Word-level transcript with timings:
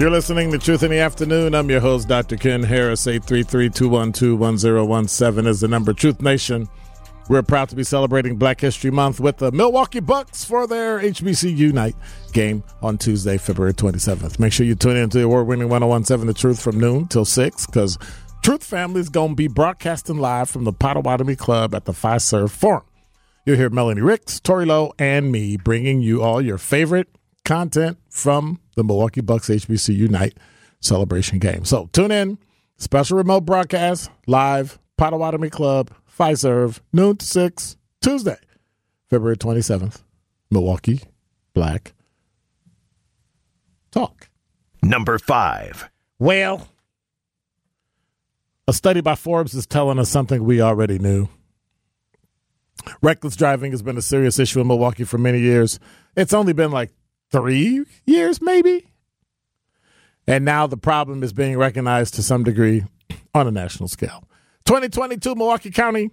You're 0.00 0.08
listening 0.08 0.50
to 0.52 0.58
Truth 0.58 0.82
in 0.82 0.92
the 0.92 0.98
Afternoon. 0.98 1.54
I'm 1.54 1.68
your 1.68 1.80
host, 1.80 2.08
Dr. 2.08 2.38
Ken 2.38 2.62
Harris. 2.62 3.04
833-212-1017 3.04 5.46
is 5.46 5.60
the 5.60 5.68
number. 5.68 5.92
Truth 5.92 6.22
Nation. 6.22 6.70
We're 7.28 7.42
proud 7.42 7.68
to 7.68 7.76
be 7.76 7.84
celebrating 7.84 8.36
Black 8.36 8.62
History 8.62 8.90
Month 8.90 9.20
with 9.20 9.36
the 9.36 9.52
Milwaukee 9.52 10.00
Bucks 10.00 10.42
for 10.42 10.66
their 10.66 11.00
HBCU 11.00 11.74
night 11.74 11.96
game 12.32 12.64
on 12.80 12.96
Tuesday, 12.96 13.36
February 13.36 13.74
27th. 13.74 14.38
Make 14.38 14.54
sure 14.54 14.64
you 14.64 14.74
tune 14.74 14.96
in 14.96 15.10
to 15.10 15.18
the 15.18 15.24
award-winning 15.24 15.68
1017 15.68 16.26
The 16.26 16.32
Truth 16.32 16.62
from 16.62 16.80
noon 16.80 17.06
till 17.06 17.26
6 17.26 17.66
because 17.66 17.98
Truth 18.42 18.64
Family 18.64 19.00
is 19.00 19.10
going 19.10 19.32
to 19.32 19.36
be 19.36 19.48
broadcasting 19.48 20.16
live 20.16 20.48
from 20.48 20.64
the 20.64 20.72
Potawatomi 20.72 21.36
Club 21.36 21.74
at 21.74 21.84
the 21.84 21.92
Five 21.92 22.22
Fiserv 22.22 22.48
Forum. 22.48 22.84
You'll 23.44 23.58
hear 23.58 23.68
Melanie 23.68 24.00
Ricks, 24.00 24.40
Tori 24.40 24.64
Lowe, 24.64 24.94
and 24.98 25.30
me 25.30 25.58
bringing 25.58 26.00
you 26.00 26.22
all 26.22 26.40
your 26.40 26.56
favorite 26.56 27.08
content 27.50 27.98
from 28.08 28.60
the 28.76 28.84
Milwaukee 28.84 29.20
Bucks 29.20 29.48
HBCU 29.48 30.08
night 30.08 30.38
celebration 30.78 31.40
game. 31.40 31.64
So 31.64 31.88
tune 31.92 32.12
in, 32.12 32.38
special 32.76 33.18
remote 33.18 33.40
broadcast, 33.40 34.08
live, 34.28 34.78
Potawatomi 34.96 35.50
Club, 35.50 35.90
Fiserv, 36.16 36.78
noon 36.92 37.16
to 37.16 37.26
6, 37.26 37.76
Tuesday, 38.00 38.36
February 39.08 39.36
27th, 39.36 40.04
Milwaukee 40.48 41.00
Black 41.52 41.92
Talk. 43.90 44.30
Number 44.80 45.18
five. 45.18 45.90
Well, 46.20 46.68
a 48.68 48.72
study 48.72 49.00
by 49.00 49.16
Forbes 49.16 49.54
is 49.54 49.66
telling 49.66 49.98
us 49.98 50.08
something 50.08 50.44
we 50.44 50.60
already 50.60 51.00
knew. 51.00 51.28
Reckless 53.02 53.34
driving 53.34 53.72
has 53.72 53.82
been 53.82 53.98
a 53.98 54.02
serious 54.02 54.38
issue 54.38 54.60
in 54.60 54.68
Milwaukee 54.68 55.02
for 55.02 55.18
many 55.18 55.40
years. 55.40 55.80
It's 56.16 56.32
only 56.32 56.52
been 56.52 56.70
like 56.70 56.92
three 57.30 57.84
years, 58.06 58.40
maybe. 58.40 58.86
And 60.26 60.44
now 60.44 60.66
the 60.66 60.76
problem 60.76 61.22
is 61.22 61.32
being 61.32 61.56
recognized 61.56 62.14
to 62.14 62.22
some 62.22 62.44
degree 62.44 62.84
on 63.34 63.46
a 63.46 63.50
national 63.50 63.88
scale. 63.88 64.24
2022 64.66 65.34
Milwaukee 65.34 65.70
County 65.70 66.10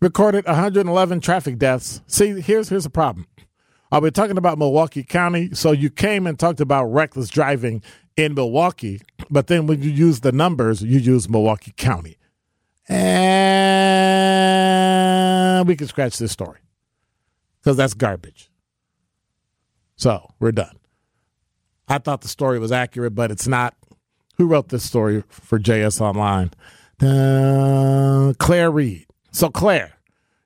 recorded 0.00 0.46
111 0.46 1.20
traffic 1.20 1.58
deaths. 1.58 2.00
See, 2.06 2.40
here's 2.40 2.68
here's 2.68 2.84
the 2.84 2.90
problem. 2.90 3.26
Are 3.92 4.00
we 4.00 4.10
talking 4.10 4.38
about 4.38 4.58
Milwaukee 4.58 5.02
County? 5.02 5.50
So 5.54 5.72
you 5.72 5.90
came 5.90 6.26
and 6.26 6.38
talked 6.38 6.60
about 6.60 6.86
reckless 6.86 7.28
driving 7.28 7.82
in 8.16 8.34
Milwaukee, 8.34 9.02
but 9.30 9.48
then 9.48 9.66
when 9.66 9.82
you 9.82 9.90
use 9.90 10.20
the 10.20 10.32
numbers, 10.32 10.82
you 10.82 10.98
use 10.98 11.28
Milwaukee 11.28 11.72
County. 11.76 12.16
And 12.88 14.08
we 15.68 15.76
can 15.76 15.86
scratch 15.86 16.18
this 16.18 16.32
story 16.32 16.60
because 17.60 17.76
that's 17.76 17.94
garbage. 17.94 18.50
So 19.96 20.30
we're 20.40 20.52
done. 20.52 20.76
I 21.88 21.98
thought 21.98 22.22
the 22.22 22.28
story 22.28 22.58
was 22.58 22.72
accurate, 22.72 23.14
but 23.14 23.30
it's 23.30 23.46
not. 23.46 23.74
Who 24.36 24.46
wrote 24.46 24.68
this 24.68 24.84
story 24.84 25.22
for 25.28 25.58
JS 25.58 26.00
Online? 26.00 26.50
Uh, 27.00 28.32
Claire 28.38 28.70
Reed. 28.70 29.06
So, 29.30 29.48
Claire, 29.48 29.98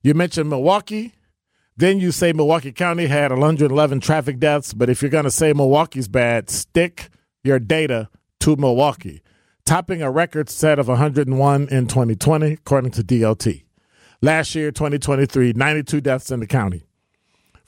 you 0.02 0.14
mentioned 0.14 0.50
Milwaukee. 0.50 1.14
Then 1.76 2.00
you 2.00 2.10
say 2.10 2.32
Milwaukee 2.32 2.72
County 2.72 3.06
had 3.06 3.30
111 3.30 4.00
traffic 4.00 4.40
deaths, 4.40 4.74
but 4.74 4.90
if 4.90 5.00
you're 5.00 5.10
going 5.10 5.24
to 5.24 5.30
say 5.30 5.52
Milwaukee's 5.52 6.08
bad, 6.08 6.50
stick 6.50 7.08
your 7.44 7.60
data 7.60 8.08
to 8.40 8.56
Milwaukee, 8.56 9.22
topping 9.64 10.02
a 10.02 10.10
record 10.10 10.50
set 10.50 10.80
of 10.80 10.88
101 10.88 11.68
in 11.68 11.86
2020, 11.86 12.52
according 12.54 12.90
to 12.90 13.04
DOT. 13.04 13.46
Last 14.20 14.56
year, 14.56 14.72
2023, 14.72 15.52
92 15.52 16.00
deaths 16.00 16.32
in 16.32 16.40
the 16.40 16.48
county. 16.48 16.87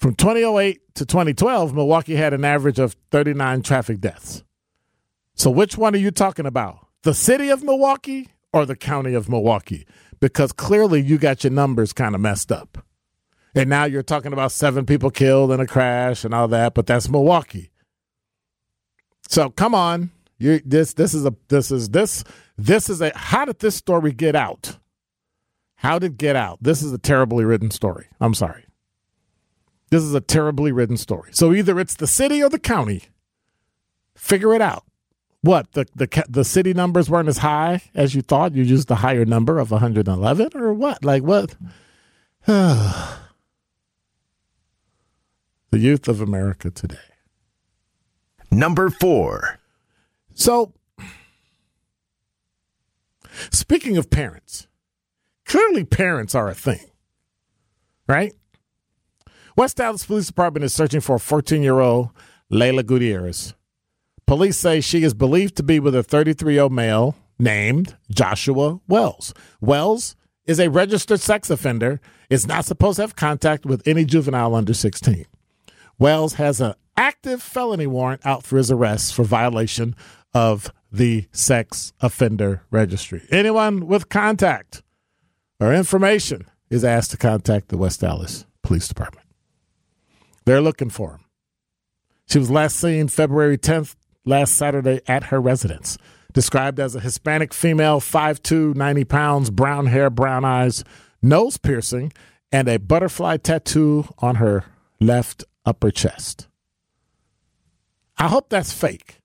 From 0.00 0.14
2008 0.14 0.94
to 0.94 1.04
2012, 1.04 1.74
Milwaukee 1.74 2.16
had 2.16 2.32
an 2.32 2.42
average 2.42 2.78
of 2.78 2.96
39 3.10 3.60
traffic 3.60 4.00
deaths. 4.00 4.42
So, 5.34 5.50
which 5.50 5.76
one 5.76 5.94
are 5.94 5.98
you 5.98 6.10
talking 6.10 6.46
about? 6.46 6.86
The 7.02 7.12
city 7.12 7.50
of 7.50 7.62
Milwaukee 7.62 8.28
or 8.50 8.64
the 8.64 8.76
county 8.76 9.12
of 9.12 9.28
Milwaukee? 9.28 9.86
Because 10.18 10.52
clearly 10.52 11.02
you 11.02 11.18
got 11.18 11.44
your 11.44 11.52
numbers 11.52 11.92
kind 11.92 12.14
of 12.14 12.20
messed 12.22 12.50
up. 12.50 12.82
And 13.54 13.68
now 13.68 13.84
you're 13.84 14.02
talking 14.02 14.32
about 14.32 14.52
seven 14.52 14.86
people 14.86 15.10
killed 15.10 15.52
in 15.52 15.60
a 15.60 15.66
crash 15.66 16.24
and 16.24 16.32
all 16.32 16.48
that, 16.48 16.72
but 16.72 16.86
that's 16.86 17.10
Milwaukee. 17.10 17.70
So 19.28 19.50
come 19.50 19.74
on. 19.74 20.12
You 20.38 20.60
this 20.64 20.94
this 20.94 21.12
is 21.12 21.26
a 21.26 21.34
this 21.48 21.70
is 21.70 21.90
this 21.90 22.24
this 22.56 22.88
is 22.88 23.02
a 23.02 23.12
how 23.14 23.44
did 23.44 23.58
this 23.58 23.76
story 23.76 24.12
get 24.12 24.34
out? 24.34 24.78
How 25.74 25.98
did 25.98 26.12
it 26.12 26.18
get 26.18 26.36
out? 26.36 26.58
This 26.62 26.82
is 26.82 26.90
a 26.92 26.98
terribly 26.98 27.44
written 27.44 27.70
story. 27.70 28.06
I'm 28.18 28.32
sorry. 28.32 28.64
This 29.90 30.02
is 30.02 30.14
a 30.14 30.20
terribly 30.20 30.72
written 30.72 30.96
story. 30.96 31.30
So 31.32 31.52
either 31.52 31.78
it's 31.80 31.94
the 31.96 32.06
city 32.06 32.42
or 32.42 32.48
the 32.48 32.58
county. 32.58 33.04
Figure 34.14 34.54
it 34.54 34.62
out. 34.62 34.84
What 35.42 35.72
the 35.72 35.86
the 35.94 36.24
the 36.28 36.44
city 36.44 36.74
numbers 36.74 37.08
weren't 37.08 37.28
as 37.28 37.38
high 37.38 37.82
as 37.94 38.14
you 38.14 38.20
thought. 38.20 38.54
You 38.54 38.62
used 38.62 38.88
the 38.88 38.96
higher 38.96 39.24
number 39.24 39.58
of 39.58 39.70
111 39.70 40.50
or 40.54 40.74
what? 40.74 41.02
Like 41.04 41.22
what? 41.22 41.56
the 42.46 42.98
youth 45.72 46.08
of 46.08 46.20
America 46.20 46.70
today. 46.70 46.96
Number 48.50 48.90
four. 48.90 49.58
So, 50.34 50.74
speaking 53.50 53.96
of 53.96 54.10
parents, 54.10 54.68
clearly 55.46 55.84
parents 55.84 56.34
are 56.34 56.48
a 56.48 56.54
thing, 56.54 56.90
right? 58.06 58.34
West 59.56 59.80
Allis 59.80 60.06
Police 60.06 60.26
Department 60.26 60.64
is 60.64 60.72
searching 60.72 61.00
for 61.00 61.16
a 61.16 61.20
14 61.20 61.62
year 61.62 61.80
old 61.80 62.10
Layla 62.52 62.84
Gutierrez. 62.84 63.54
Police 64.26 64.56
say 64.56 64.80
she 64.80 65.02
is 65.02 65.14
believed 65.14 65.56
to 65.56 65.62
be 65.62 65.80
with 65.80 65.94
a 65.94 66.02
33 66.02 66.54
year 66.54 66.62
old 66.64 66.72
male 66.72 67.16
named 67.38 67.96
Joshua 68.10 68.80
Wells. 68.86 69.34
Wells 69.60 70.14
is 70.46 70.60
a 70.60 70.68
registered 70.70 71.20
sex 71.20 71.50
offender, 71.50 72.00
is 72.28 72.46
not 72.46 72.64
supposed 72.64 72.96
to 72.96 73.02
have 73.02 73.16
contact 73.16 73.66
with 73.66 73.86
any 73.86 74.04
juvenile 74.04 74.54
under 74.54 74.74
16. 74.74 75.26
Wells 75.98 76.34
has 76.34 76.60
an 76.60 76.74
active 76.96 77.42
felony 77.42 77.86
warrant 77.86 78.24
out 78.24 78.44
for 78.44 78.56
his 78.56 78.70
arrest 78.70 79.14
for 79.14 79.24
violation 79.24 79.94
of 80.34 80.72
the 80.92 81.26
sex 81.32 81.92
offender 82.00 82.62
registry. 82.70 83.22
Anyone 83.30 83.86
with 83.86 84.08
contact 84.08 84.82
or 85.60 85.74
information 85.74 86.46
is 86.68 86.84
asked 86.84 87.10
to 87.12 87.16
contact 87.16 87.68
the 87.68 87.78
West 87.78 88.02
Allis 88.02 88.46
Police 88.62 88.88
Department. 88.88 89.26
They're 90.44 90.60
looking 90.60 90.90
for 90.90 91.12
him. 91.12 91.24
She 92.26 92.38
was 92.38 92.50
last 92.50 92.76
seen 92.76 93.08
February 93.08 93.58
10th, 93.58 93.96
last 94.24 94.54
Saturday, 94.54 95.00
at 95.06 95.24
her 95.24 95.40
residence. 95.40 95.98
Described 96.32 96.78
as 96.78 96.94
a 96.94 97.00
Hispanic 97.00 97.52
female, 97.52 98.00
5'2, 98.00 98.76
90 98.76 99.04
pounds, 99.04 99.50
brown 99.50 99.86
hair, 99.86 100.10
brown 100.10 100.44
eyes, 100.44 100.84
nose 101.20 101.56
piercing, 101.56 102.12
and 102.52 102.68
a 102.68 102.78
butterfly 102.78 103.36
tattoo 103.36 104.06
on 104.18 104.36
her 104.36 104.64
left 105.00 105.44
upper 105.64 105.90
chest. 105.90 106.48
I 108.16 108.28
hope 108.28 108.48
that's 108.48 108.72
fake. 108.72 109.18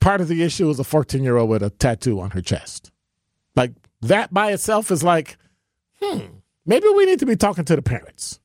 Part 0.00 0.20
of 0.20 0.28
the 0.28 0.42
issue 0.42 0.68
is 0.70 0.80
a 0.80 0.84
14 0.84 1.22
year 1.22 1.36
old 1.36 1.50
with 1.50 1.62
a 1.62 1.70
tattoo 1.70 2.20
on 2.20 2.30
her 2.30 2.40
chest. 2.40 2.90
Like, 3.54 3.72
that 4.00 4.34
by 4.34 4.50
itself 4.50 4.90
is 4.90 5.04
like, 5.04 5.36
hmm, 6.00 6.20
maybe 6.66 6.88
we 6.88 7.06
need 7.06 7.20
to 7.20 7.26
be 7.26 7.36
talking 7.36 7.64
to 7.66 7.76
the 7.76 7.82
parents. 7.82 8.40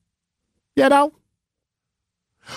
You 0.78 0.88
know? 0.88 1.12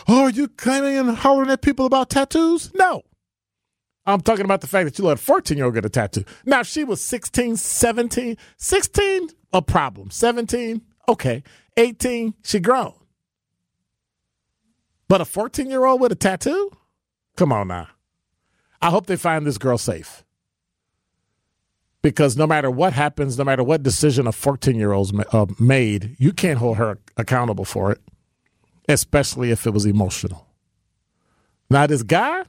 Oh, 0.08 0.26
are 0.26 0.30
you 0.30 0.48
claiming 0.48 0.96
and 0.96 1.18
hollering 1.18 1.50
at 1.50 1.64
people 1.64 1.88
about 1.88 2.12
tattoos? 2.12 2.72
No. 2.76 3.02
I'm 4.06 4.22
talking 4.22 4.46
about 4.46 4.62
the 4.62 4.68
fact 4.68 4.86
that 4.86 5.00
you 5.00 5.06
let 5.06 5.18
a 5.18 5.22
14 5.22 5.58
year 5.58 5.66
old 5.66 5.74
get 5.74 5.86
a 5.86 5.90
tattoo. 5.90 6.24
Now, 6.46 6.60
if 6.60 6.68
she 6.68 6.84
was 6.84 7.04
16, 7.04 7.58
17, 7.58 8.38
16, 8.58 9.30
a 9.54 9.62
problem. 9.64 10.12
17, 10.12 10.82
okay. 11.10 11.42
18, 11.78 12.36
she 12.44 12.60
grown. 12.60 12.94
But 15.08 15.22
a 15.22 15.26
14 15.26 15.68
year 15.68 15.86
old 15.86 16.00
with 16.00 16.12
a 16.12 16.16
tattoo? 16.16 16.70
Come 17.38 17.52
on 17.52 17.70
now. 17.70 17.88
I 18.84 18.92
hope 18.92 19.08
they 19.08 19.16
find 19.16 19.48
this 19.48 19.58
girl 19.58 19.80
safe. 19.80 20.24
Because 22.04 22.38
no 22.38 22.46
matter 22.46 22.70
what 22.70 22.94
happens, 22.94 23.38
no 23.38 23.44
matter 23.44 23.64
what 23.64 23.82
decision 23.82 24.28
a 24.28 24.32
14 24.32 24.76
year 24.76 24.92
old's 24.92 25.12
uh, 25.32 25.48
made, 25.60 26.16
you 26.20 26.34
can't 26.34 26.60
hold 26.60 26.78
her 26.78 27.00
accountable 27.18 27.66
for 27.66 27.92
it, 27.92 28.02
especially 28.92 29.52
if 29.52 29.66
it 29.66 29.72
was 29.72 29.86
emotional. 29.86 30.48
Now, 31.70 31.88
this 31.88 32.04
guy, 32.04 32.44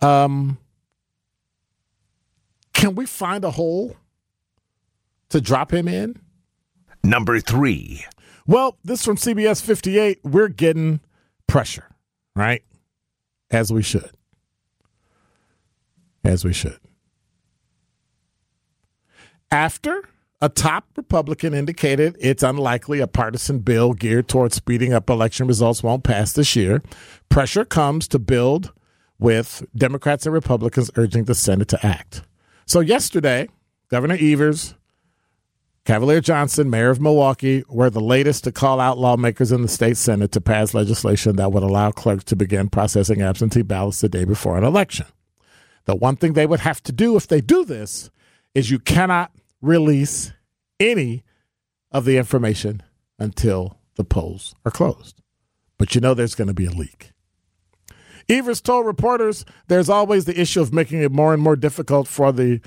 um, 0.00 0.58
can 2.72 2.94
we 2.94 3.06
find 3.06 3.44
a 3.44 3.50
hole 3.50 3.96
to 5.30 5.40
drop 5.40 5.72
him 5.72 5.88
in? 5.88 6.20
Number 7.02 7.40
three. 7.40 8.04
Well, 8.46 8.78
this 8.84 9.04
from 9.04 9.16
CBS 9.16 9.62
58. 9.62 10.20
We're 10.22 10.48
getting 10.48 11.00
pressure, 11.46 11.86
right? 12.36 12.62
As 13.50 13.72
we 13.72 13.82
should. 13.82 14.10
As 16.22 16.44
we 16.44 16.52
should. 16.52 16.78
After 19.50 20.02
a 20.44 20.48
top 20.50 20.84
Republican 20.94 21.54
indicated 21.54 22.18
it's 22.20 22.42
unlikely 22.42 23.00
a 23.00 23.06
partisan 23.06 23.60
bill 23.60 23.94
geared 23.94 24.28
towards 24.28 24.54
speeding 24.54 24.92
up 24.92 25.08
election 25.08 25.46
results 25.46 25.82
won't 25.82 26.04
pass 26.04 26.34
this 26.34 26.54
year, 26.54 26.82
pressure 27.30 27.64
comes 27.64 28.06
to 28.06 28.18
build 28.18 28.70
with 29.18 29.64
Democrats 29.74 30.26
and 30.26 30.34
Republicans 30.34 30.90
urging 30.96 31.24
the 31.24 31.34
Senate 31.34 31.68
to 31.68 31.86
act. 31.86 32.24
So, 32.66 32.80
yesterday, 32.80 33.48
Governor 33.88 34.18
Evers, 34.20 34.74
Cavalier 35.86 36.20
Johnson, 36.20 36.68
mayor 36.68 36.90
of 36.90 37.00
Milwaukee, 37.00 37.64
were 37.70 37.88
the 37.88 38.00
latest 38.00 38.44
to 38.44 38.52
call 38.52 38.80
out 38.80 38.98
lawmakers 38.98 39.50
in 39.50 39.62
the 39.62 39.68
state 39.68 39.96
Senate 39.96 40.32
to 40.32 40.42
pass 40.42 40.74
legislation 40.74 41.36
that 41.36 41.52
would 41.52 41.62
allow 41.62 41.90
clerks 41.90 42.24
to 42.24 42.36
begin 42.36 42.68
processing 42.68 43.22
absentee 43.22 43.62
ballots 43.62 44.02
the 44.02 44.10
day 44.10 44.26
before 44.26 44.58
an 44.58 44.64
election. 44.64 45.06
The 45.86 45.96
one 45.96 46.16
thing 46.16 46.34
they 46.34 46.46
would 46.46 46.60
have 46.60 46.82
to 46.82 46.92
do 46.92 47.16
if 47.16 47.28
they 47.28 47.40
do 47.40 47.64
this 47.64 48.10
is 48.54 48.70
you 48.70 48.78
cannot 48.78 49.30
release 49.64 50.32
any 50.78 51.24
of 51.90 52.04
the 52.04 52.16
information 52.16 52.82
until 53.18 53.78
the 53.96 54.04
polls 54.04 54.54
are 54.64 54.70
closed. 54.70 55.20
But 55.78 55.94
you 55.94 56.00
know 56.00 56.14
there's 56.14 56.34
going 56.34 56.48
to 56.48 56.54
be 56.54 56.66
a 56.66 56.70
leak. 56.70 57.12
Evers 58.28 58.60
told 58.60 58.86
reporters 58.86 59.44
there's 59.68 59.88
always 59.88 60.24
the 60.24 60.40
issue 60.40 60.60
of 60.60 60.72
making 60.72 61.02
it 61.02 61.12
more 61.12 61.34
and 61.34 61.42
more 61.42 61.56
difficult 61.56 62.08
for 62.08 62.32
the 62.32 62.60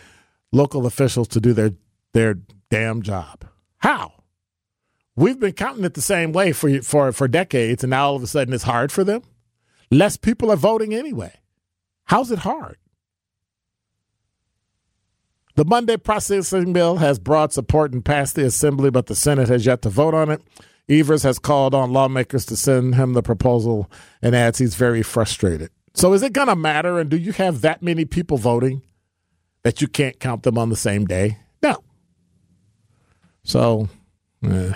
local 0.51 0.85
officials 0.85 1.27
to 1.29 1.41
do 1.41 1.53
their 1.53 1.71
their 2.13 2.39
damn 2.69 3.01
job. 3.01 3.45
How? 3.79 4.13
We've 5.15 5.39
been 5.39 5.53
counting 5.53 5.83
it 5.83 5.93
the 5.93 6.01
same 6.01 6.31
way 6.31 6.51
for 6.51 6.81
for 6.81 7.11
for 7.11 7.27
decades, 7.27 7.83
and 7.83 7.89
now 7.91 8.07
all 8.07 8.15
of 8.15 8.23
a 8.23 8.27
sudden 8.27 8.53
it's 8.53 8.63
hard 8.63 8.91
for 8.91 9.03
them. 9.03 9.23
Less 9.89 10.17
people 10.17 10.51
are 10.51 10.57
voting 10.57 10.93
anyway. 10.93 11.33
How's 12.05 12.31
it 12.31 12.39
hard? 12.39 12.77
The 15.57 15.65
Monday 15.65 15.97
processing 15.97 16.71
bill 16.71 16.97
has 16.97 17.17
broad 17.17 17.51
support 17.51 17.91
and 17.91 18.05
passed 18.05 18.35
the 18.35 18.45
Assembly, 18.45 18.91
but 18.91 19.07
the 19.07 19.15
Senate 19.15 19.49
has 19.49 19.65
yet 19.65 19.81
to 19.81 19.89
vote 19.89 20.13
on 20.13 20.29
it. 20.29 20.43
Evers 20.87 21.23
has 21.23 21.39
called 21.39 21.73
on 21.73 21.91
lawmakers 21.91 22.45
to 22.45 22.55
send 22.55 22.93
him 22.93 23.13
the 23.13 23.23
proposal 23.23 23.89
and 24.21 24.35
adds 24.35 24.59
he's 24.59 24.75
very 24.75 25.01
frustrated. 25.01 25.71
So, 25.95 26.13
is 26.13 26.21
it 26.21 26.33
going 26.33 26.47
to 26.47 26.55
matter? 26.55 26.99
And 26.99 27.09
do 27.09 27.17
you 27.17 27.31
have 27.33 27.61
that 27.61 27.81
many 27.81 28.05
people 28.05 28.37
voting 28.37 28.83
that 29.63 29.81
you 29.81 29.87
can't 29.87 30.19
count 30.19 30.43
them 30.43 30.59
on 30.59 30.69
the 30.69 30.75
same 30.75 31.05
day? 31.05 31.39
No. 31.63 31.83
So, 33.43 33.89
eh, 34.43 34.73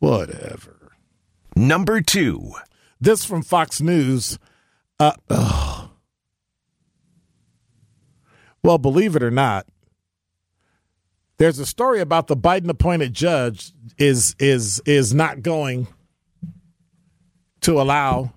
whatever. 0.00 0.90
Number 1.54 2.00
two. 2.00 2.54
This 3.00 3.24
from 3.24 3.42
Fox 3.42 3.80
News. 3.80 4.36
Uh, 4.98 5.12
well, 8.64 8.78
believe 8.78 9.14
it 9.14 9.22
or 9.22 9.30
not, 9.30 9.66
there's 11.36 11.58
a 11.58 11.66
story 11.66 12.00
about 12.00 12.28
the 12.28 12.36
Biden 12.36 12.68
appointed 12.70 13.12
judge 13.12 13.72
is 13.98 14.34
is 14.38 14.80
is 14.86 15.12
not 15.12 15.42
going 15.42 15.86
to 17.60 17.80
allow 17.80 18.32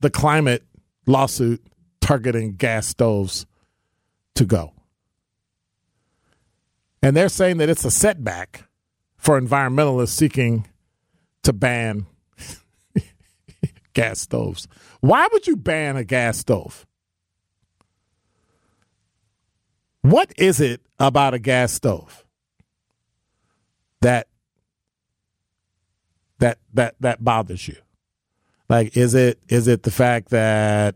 the 0.00 0.08
climate 0.08 0.64
lawsuit 1.06 1.62
targeting 2.00 2.54
gas 2.54 2.86
stoves 2.86 3.44
to 4.36 4.46
go. 4.46 4.72
And 7.02 7.14
they're 7.14 7.28
saying 7.28 7.58
that 7.58 7.68
it's 7.68 7.84
a 7.84 7.90
setback 7.90 8.64
for 9.16 9.38
environmentalists 9.38 10.08
seeking 10.10 10.66
to 11.42 11.52
ban 11.52 12.06
gas 13.92 14.20
stoves. 14.20 14.66
Why 15.00 15.28
would 15.30 15.46
you 15.46 15.56
ban 15.56 15.96
a 15.96 16.04
gas 16.04 16.38
stove? 16.38 16.86
What 20.02 20.32
is 20.36 20.60
it 20.60 20.80
about 20.98 21.34
a 21.34 21.38
gas 21.38 21.72
stove 21.72 22.24
that 24.00 24.28
that 26.38 26.58
that 26.74 26.94
that 27.00 27.22
bothers 27.22 27.66
you? 27.66 27.76
Like 28.68 28.96
is 28.96 29.14
it 29.14 29.38
is 29.48 29.68
it 29.68 29.82
the 29.82 29.90
fact 29.90 30.30
that 30.30 30.94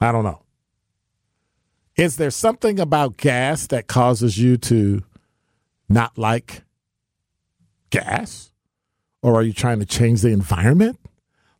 I 0.00 0.12
don't 0.12 0.24
know. 0.24 0.42
Is 1.96 2.16
there 2.16 2.30
something 2.30 2.78
about 2.78 3.16
gas 3.16 3.66
that 3.68 3.88
causes 3.88 4.38
you 4.38 4.56
to 4.58 5.02
not 5.88 6.16
like 6.16 6.62
gas? 7.90 8.52
Or 9.20 9.34
are 9.34 9.42
you 9.42 9.52
trying 9.52 9.80
to 9.80 9.86
change 9.86 10.22
the 10.22 10.28
environment? 10.28 11.00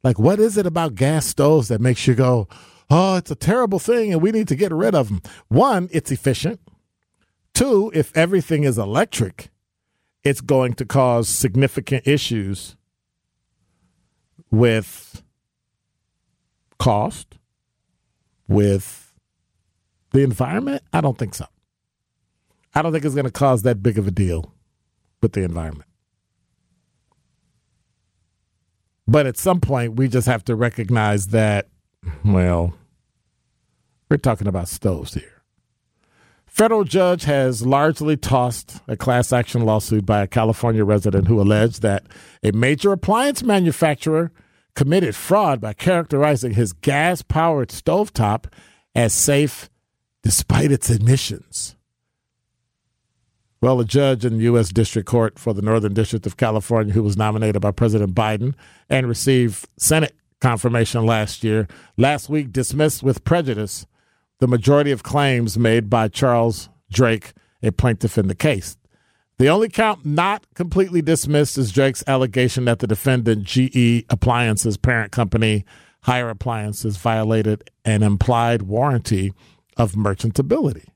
Like, 0.05 0.17
what 0.17 0.39
is 0.39 0.57
it 0.57 0.65
about 0.65 0.95
gas 0.95 1.27
stoves 1.27 1.69
that 1.69 1.81
makes 1.81 2.07
you 2.07 2.15
go, 2.15 2.47
oh, 2.91 3.17
it's 3.17 3.31
a 3.31 3.37
terrible 3.37 3.79
thing 3.79 4.13
and 4.13 4.23
we 4.23 4.33
need 4.33 4.49
to 4.49 4.57
get 4.57 4.73
rid 4.73 4.95
of 4.95 5.09
them? 5.09 5.23
One, 5.49 5.89
it's 5.93 6.11
efficient. 6.11 6.61
Two, 7.55 7.91
if 7.95 8.17
everything 8.17 8.65
is 8.65 8.79
electric, 8.79 9.51
it's 10.25 10.41
going 10.41 10.75
to 10.75 10.85
cause 10.85 11.29
significant 11.29 12.07
issues 12.07 12.77
with 14.51 15.23
cost, 16.79 17.39
with 18.47 19.13
the 20.13 20.23
environment? 20.23 20.83
I 20.93 21.01
don't 21.01 21.19
think 21.19 21.35
so. 21.35 21.47
I 22.75 22.83
don't 22.83 22.93
think 22.93 23.05
it's 23.05 23.15
going 23.15 23.25
to 23.25 23.31
cause 23.31 23.63
that 23.63 23.83
big 23.83 23.99
of 23.99 24.07
a 24.07 24.11
deal 24.11 24.55
with 25.21 25.33
the 25.33 25.43
environment. 25.43 25.89
But 29.07 29.27
at 29.27 29.37
some 29.37 29.61
point, 29.61 29.97
we 29.97 30.07
just 30.09 30.27
have 30.27 30.45
to 30.45 30.55
recognize 30.55 31.29
that, 31.29 31.69
well, 32.25 32.75
we're 34.11 34.17
talking 34.17 34.47
about 34.47 34.69
stoves 34.69 35.15
here. 35.15 35.43
Federal 36.47 36.83
judge 36.83 37.25
has 37.25 37.65
largely 37.65 38.17
tossed 38.17 38.81
a 38.89 38.97
class 38.97 39.33
action 39.33 39.63
lawsuit 39.65 40.05
by 40.05 40.23
a 40.23 40.27
California 40.27 40.85
resident 40.85 41.29
who 41.29 41.41
alleged 41.41 41.83
that 41.83 42.07
a 42.43 42.51
major 42.53 42.91
appliance 42.91 43.43
manufacturer 43.43 44.33
committed 44.75 45.15
fraud 45.15 45.61
by 45.61 45.73
characterizing 45.73 46.55
his 46.55 46.73
gas 46.73 47.23
powered 47.23 47.69
stovetop 47.69 48.47
as 48.95 49.13
safe 49.13 49.69
despite 50.23 50.73
its 50.73 50.91
admissions. 50.91 51.77
Well, 53.61 53.81
a 53.81 53.85
judge 53.85 54.25
in 54.25 54.39
the 54.39 54.45
U.S. 54.45 54.71
District 54.71 55.07
Court 55.07 55.39
for 55.39 55.53
the 55.53 55.63
Northern 55.63 55.95
District 55.95 56.27
of 56.27 56.37
California, 56.37 56.93
who 56.93 57.03
was 57.03 57.17
nominated 57.17 57.61
by 57.61 57.73
President 57.73 58.15
Biden 58.15 58.55
and 58.89 59.09
received 59.09 59.69
Senate 59.77 60.15
confirmation 60.41 61.05
last 61.05 61.43
year, 61.43 61.67
last 61.97 62.29
week 62.29 62.53
dismissed 62.53 63.03
with 63.03 63.25
prejudice 63.25 63.87
the 64.39 64.49
majority 64.49 64.91
of 64.93 65.03
claims 65.03 65.59
made 65.59 65.91
by 65.91 66.09
Charles 66.09 66.69
Drake, 66.91 67.33
a 67.63 67.73
plaintiff 67.73 68.17
in 68.19 68.29
the 68.29 68.35
case. 68.35 68.77
The 69.39 69.49
only 69.49 69.69
count 69.69 70.05
not 70.05 70.47
completely 70.55 71.01
dismissed 71.01 71.59
is 71.59 71.71
Drake's 71.71 72.05
allegation 72.07 72.65
that 72.65 72.81
the 72.81 72.87
defendant, 72.87 73.45
GE 73.45 74.05
Appliances 74.09 74.77
parent 74.77 75.13
company, 75.13 75.65
Haier 76.07 76.31
Appliances, 76.31 76.97
violated 76.97 77.71
an 77.85 78.03
implied 78.03 78.63
warranty 78.63 79.33
of 79.77 79.93
merchantability. 79.93 80.87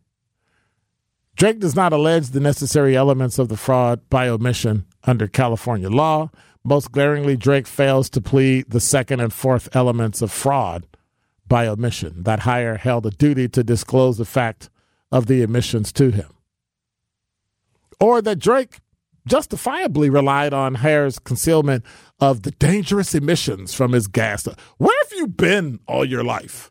Drake 1.37 1.61
does 1.61 1.75
not 1.75 1.93
allege 1.93 2.31
the 2.31 2.41
necessary 2.41 2.97
elements 2.97 3.39
of 3.39 3.49
the 3.49 3.57
fraud 3.57 4.01
by 4.11 4.29
omission 4.29 4.87
under 5.05 5.27
California 5.27 5.89
law. 5.89 6.31
Most 6.65 6.93
glaringly, 6.93 7.37
Drake 7.37 7.67
fails 7.67 8.09
to 8.11 8.21
plead 8.21 8.71
the 8.71 8.81
second 8.81 9.21
and 9.21 9.33
fourth 9.33 9.75
elements 9.75 10.23
of 10.23 10.31
fraud 10.31 10.87
by 11.49 11.67
omission, 11.67 12.23
that 12.23 12.41
Haier 12.41 12.79
held 12.79 13.05
a 13.05 13.11
duty 13.11 13.49
to 13.49 13.65
disclose 13.65 14.17
the 14.17 14.25
fact 14.25 14.71
of 15.11 15.27
the 15.27 15.43
omissions 15.43 15.93
to 15.93 16.11
him. 16.11 16.29
Or 18.01 18.23
that 18.23 18.39
Drake 18.39 18.79
justifiably 19.27 20.11
relied 20.11 20.53
on 20.53 20.77
Haier's 20.77 21.19
concealment 21.19 21.85
of 22.21 22.43
the 22.43 22.51
dangerous 22.53 23.15
emissions 23.15 23.75
from 23.75 23.93
his 23.93 24.07
gas. 24.07 24.47
Where 24.79 24.97
have 25.03 25.13
you 25.13 25.27
been 25.27 25.81
all 25.87 26.05
your 26.05 26.25
life? 26.25 26.71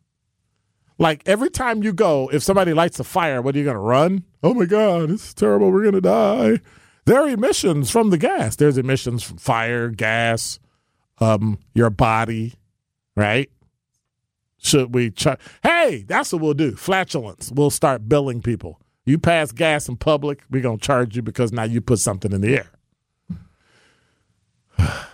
Like 0.98 1.24
every 1.26 1.50
time 1.50 1.84
you 1.84 1.94
go, 1.94 2.30
if 2.32 2.44
somebody 2.44 2.74
lights 2.74 3.00
a 3.00 3.04
fire, 3.04 3.42
what 3.42 3.56
are 3.56 3.58
you 3.58 3.66
going 3.66 3.76
to 3.76 3.80
run? 3.80 4.24
Oh 4.44 4.54
my 4.54 4.66
God, 4.66 5.10
it's 5.10 5.34
terrible. 5.34 5.72
We're 5.72 5.84
going 5.84 5.96
to 5.96 6.02
die. 6.02 6.60
There 7.12 7.22
are 7.22 7.28
emissions 7.28 7.92
from 7.92 8.10
the 8.10 8.18
gas. 8.18 8.56
There's 8.56 8.78
emissions 8.78 9.22
from 9.22 9.36
fire, 9.36 9.90
gas, 9.90 10.62
um, 11.18 11.60
your 11.74 11.90
body, 11.90 12.54
right? 13.18 13.52
Should 14.60 14.96
we? 14.96 15.12
Ch- 15.12 15.28
hey, 15.62 16.06
that's 16.08 16.32
what 16.32 16.42
we'll 16.42 16.54
do. 16.54 16.74
Flatulence. 16.78 17.52
We'll 17.54 17.70
start 17.70 18.08
billing 18.08 18.42
people. 18.42 18.80
You 19.04 19.18
pass 19.18 19.52
gas 19.52 19.90
in 19.90 19.98
public, 19.98 20.42
we're 20.50 20.62
going 20.62 20.78
to 20.78 20.86
charge 20.86 21.18
you 21.18 21.22
because 21.22 21.52
now 21.52 21.64
you 21.64 21.82
put 21.82 22.00
something 22.00 22.32
in 22.32 22.40
the 22.40 22.56
air. 22.56 22.72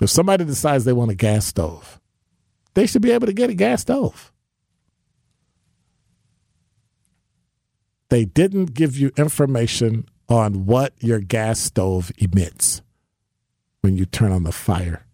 if 0.00 0.10
somebody 0.10 0.44
decides 0.44 0.84
they 0.84 0.92
want 0.92 1.10
a 1.10 1.16
gas 1.16 1.44
stove, 1.44 2.00
they 2.74 2.86
should 2.86 3.02
be 3.02 3.10
able 3.10 3.26
to 3.26 3.32
get 3.32 3.50
a 3.50 3.54
gas 3.54 3.80
stove. 3.80 4.32
They 8.10 8.24
didn't 8.24 8.74
give 8.74 8.96
you 8.96 9.10
information 9.16 10.06
on 10.28 10.66
what 10.66 10.94
your 11.00 11.20
gas 11.20 11.60
stove 11.60 12.10
emits 12.18 12.82
when 13.82 13.96
you 13.96 14.06
turn 14.06 14.32
on 14.32 14.44
the 14.44 14.52
fire. 14.52 15.04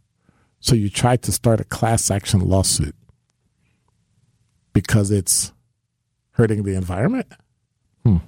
So 0.61 0.75
you 0.75 0.91
tried 0.91 1.23
to 1.23 1.33
start 1.33 1.61
a 1.61 1.65
class 1.65 2.11
action 2.11 2.41
lawsuit 2.41 2.95
because 4.73 5.11
it's 5.11 5.53
hurting 6.33 6.63
the 6.63 6.75
environment? 6.75 7.27
Hmm. 8.05 8.19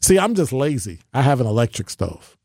See, 0.00 0.18
I'm 0.18 0.34
just 0.34 0.52
lazy. 0.52 1.00
I 1.12 1.22
have 1.22 1.40
an 1.40 1.46
electric 1.46 1.90
stove. 1.90 2.36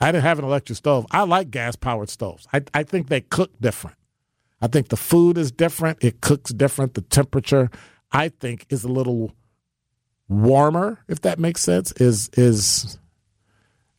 I 0.00 0.12
didn't 0.12 0.24
have 0.24 0.38
an 0.38 0.44
electric 0.44 0.76
stove. 0.76 1.06
I 1.10 1.22
like 1.22 1.50
gas 1.50 1.76
powered 1.76 2.08
stoves. 2.08 2.46
I, 2.52 2.62
I 2.72 2.84
think 2.84 3.08
they 3.08 3.20
cook 3.20 3.50
different. 3.60 3.96
I 4.62 4.66
think 4.66 4.88
the 4.88 4.96
food 4.96 5.36
is 5.36 5.50
different. 5.50 5.98
It 6.02 6.20
cooks 6.20 6.52
different. 6.52 6.94
The 6.94 7.02
temperature, 7.02 7.70
I 8.12 8.28
think, 8.28 8.66
is 8.70 8.84
a 8.84 8.88
little 8.88 9.32
warmer, 10.30 11.00
if 11.08 11.20
that 11.22 11.38
makes 11.38 11.60
sense. 11.60 11.92
Is 11.92 12.30
is 12.34 12.98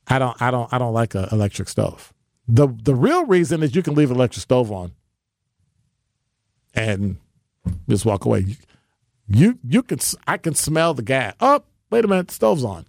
I 0.08 0.18
don't 0.18 0.42
I 0.42 0.50
don't 0.50 0.74
I 0.74 0.80
don't 0.80 0.94
like 0.94 1.14
an 1.14 1.28
electric 1.32 1.70
stove. 1.70 2.14
The 2.48 2.68
the 2.68 2.96
real 2.96 3.26
reason 3.26 3.62
is 3.62 3.76
you 3.76 3.84
can 3.84 3.94
leave 3.94 4.10
electric 4.10 4.42
stove 4.42 4.72
on 4.72 4.94
and 6.74 7.18
just 7.88 8.06
walk 8.06 8.26
away. 8.26 8.40
You, 8.40 8.56
you 9.28 9.60
you 9.64 9.84
can 9.84 10.00
I 10.26 10.38
can 10.38 10.56
smell 10.56 10.94
the 10.94 11.04
gas. 11.04 11.36
Oh, 11.40 11.64
wait 11.92 12.06
a 12.06 12.08
minute, 12.08 12.30
the 12.30 12.34
stove's 12.34 12.64
on. 12.64 12.88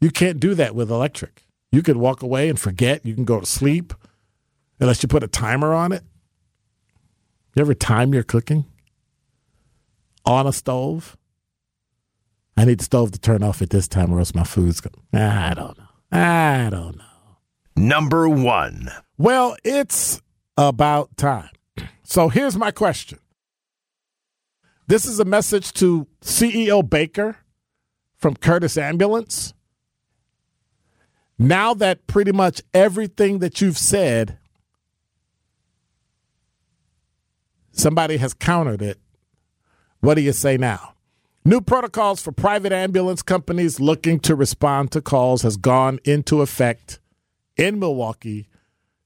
You 0.00 0.10
can't 0.10 0.40
do 0.40 0.54
that 0.54 0.74
with 0.74 0.90
electric. 0.90 1.44
You 1.72 1.82
could 1.82 1.96
walk 1.96 2.22
away 2.22 2.48
and 2.48 2.58
forget. 2.58 3.06
You 3.06 3.14
can 3.14 3.24
go 3.24 3.38
to 3.38 3.46
sleep 3.46 3.94
unless 4.80 5.02
you 5.02 5.08
put 5.08 5.22
a 5.22 5.28
timer 5.28 5.72
on 5.72 5.92
it. 5.92 6.02
You 7.54 7.60
ever 7.60 7.74
time 7.74 8.12
your 8.12 8.22
cooking 8.22 8.64
on 10.24 10.46
a 10.46 10.52
stove? 10.52 11.16
I 12.60 12.66
need 12.66 12.78
the 12.78 12.84
stove 12.84 13.10
to 13.12 13.18
turn 13.18 13.42
off 13.42 13.62
at 13.62 13.70
this 13.70 13.88
time 13.88 14.12
or 14.12 14.18
else 14.18 14.34
my 14.34 14.44
food's 14.44 14.82
going. 14.82 15.02
I 15.14 15.54
don't 15.54 15.78
know. 15.78 15.86
I 16.12 16.68
don't 16.70 16.98
know. 16.98 17.38
Number 17.74 18.28
one. 18.28 18.90
Well, 19.16 19.56
it's 19.64 20.20
about 20.58 21.16
time. 21.16 21.48
So 22.02 22.28
here's 22.28 22.58
my 22.58 22.70
question. 22.70 23.18
This 24.88 25.06
is 25.06 25.18
a 25.18 25.24
message 25.24 25.72
to 25.74 26.06
CEO 26.20 26.86
Baker 26.86 27.38
from 28.18 28.36
Curtis 28.36 28.76
Ambulance. 28.76 29.54
Now 31.38 31.72
that 31.72 32.06
pretty 32.06 32.32
much 32.32 32.60
everything 32.74 33.38
that 33.38 33.62
you've 33.62 33.78
said, 33.78 34.36
somebody 37.72 38.18
has 38.18 38.34
countered 38.34 38.82
it, 38.82 38.98
what 40.00 40.16
do 40.16 40.20
you 40.20 40.32
say 40.32 40.58
now? 40.58 40.92
New 41.50 41.60
protocols 41.60 42.22
for 42.22 42.30
private 42.30 42.70
ambulance 42.70 43.22
companies 43.22 43.80
looking 43.80 44.20
to 44.20 44.36
respond 44.36 44.92
to 44.92 45.00
calls 45.00 45.42
has 45.42 45.56
gone 45.56 45.98
into 46.04 46.42
effect 46.42 47.00
in 47.56 47.80
Milwaukee 47.80 48.46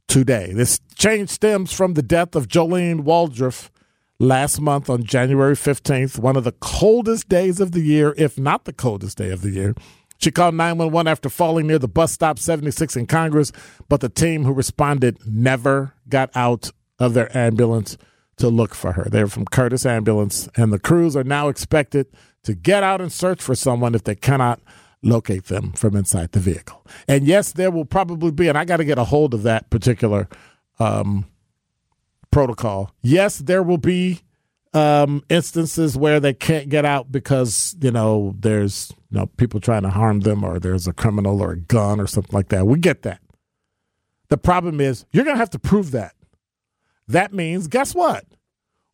today. 0.09 0.53
This 0.53 0.79
change 0.95 1.31
stems 1.31 1.73
from 1.73 1.95
the 1.95 2.03
death 2.03 2.37
of 2.37 2.47
Jolene 2.47 3.03
Waldrop 3.03 3.71
last 4.19 4.61
month 4.61 4.91
on 4.91 5.05
January 5.05 5.55
15th, 5.55 6.19
one 6.19 6.37
of 6.37 6.45
the 6.45 6.53
coldest 6.53 7.31
days 7.31 7.61
of 7.61 7.73
the 7.73 7.81
year, 7.81 8.13
if 8.19 8.39
not 8.39 8.67
the 8.67 8.75
coldest 8.75 9.17
day 9.17 9.31
of 9.31 9.41
the 9.41 9.51
year. 9.51 9.75
She 10.19 10.31
called 10.31 10.55
911 10.55 11.11
after 11.11 11.31
falling 11.31 11.67
near 11.67 11.79
the 11.79 11.89
bus 11.89 12.13
stop 12.13 12.39
76 12.39 12.95
in 12.95 13.07
Congress, 13.07 13.53
but 13.89 14.03
the 14.03 14.11
team 14.11 14.45
who 14.45 14.53
responded 14.53 15.17
never 15.27 15.95
got 16.11 16.29
out 16.35 16.73
of 16.99 17.15
their 17.15 17.35
ambulance 17.35 17.97
to 18.37 18.49
look 18.49 18.75
for 18.75 18.93
her. 18.93 19.05
They're 19.05 19.29
from 19.29 19.47
Curtis 19.47 19.87
Ambulance, 19.87 20.47
and 20.57 20.71
the 20.71 20.79
crews 20.79 21.17
are 21.17 21.25
now 21.25 21.49
expected 21.49 22.07
to 22.45 22.55
get 22.55 22.83
out 22.83 23.01
and 23.01 23.13
search 23.13 23.43
for 23.43 23.55
someone 23.55 23.95
if 23.95 24.05
they 24.05 24.15
cannot 24.15 24.61
locate 25.03 25.47
them 25.47 25.73
from 25.73 25.97
inside 25.97 26.33
the 26.33 26.41
vehicle. 26.41 26.85
And 27.07 27.27
yes, 27.27 27.53
there 27.53 27.71
will 27.71 27.85
probably 27.85 28.31
be, 28.31 28.49
and 28.49 28.57
I 28.57 28.65
got 28.65 28.79
to 28.79 28.85
get 28.85 28.99
a 28.99 29.05
hold 29.05 29.35
of 29.35 29.43
that 29.43 29.69
particular 29.71 30.29
um, 30.79 31.27
protocol. 32.31 32.91
Yes, 33.03 33.39
there 33.39 33.63
will 33.63 33.79
be 33.79 34.21
um, 34.73 35.23
instances 35.29 35.97
where 35.97 36.19
they 36.19 36.35
can't 36.35 36.69
get 36.69 36.85
out 36.85 37.13
because 37.13 37.77
you 37.81 37.93
know 37.93 38.35
there's 38.41 38.93
you 39.11 39.19
know 39.19 39.27
people 39.37 39.61
trying 39.61 39.83
to 39.83 39.91
harm 39.91 40.21
them 40.21 40.43
or 40.43 40.59
there's 40.59 40.89
a 40.89 40.93
criminal 40.93 41.41
or 41.41 41.53
a 41.53 41.57
gun 41.57 42.01
or 42.01 42.07
something 42.07 42.35
like 42.35 42.49
that. 42.49 42.67
We 42.67 42.81
get 42.81 43.03
that. 43.03 43.21
The 44.31 44.37
problem 44.37 44.81
is 44.81 45.07
you're 45.13 45.25
going 45.25 45.37
to 45.37 45.41
have 45.41 45.51
to 45.51 45.61
prove 45.61 45.93
that. 45.93 46.15
That 47.07 47.33
means 47.33 47.69
guess 47.69 47.95
what? 47.95 48.25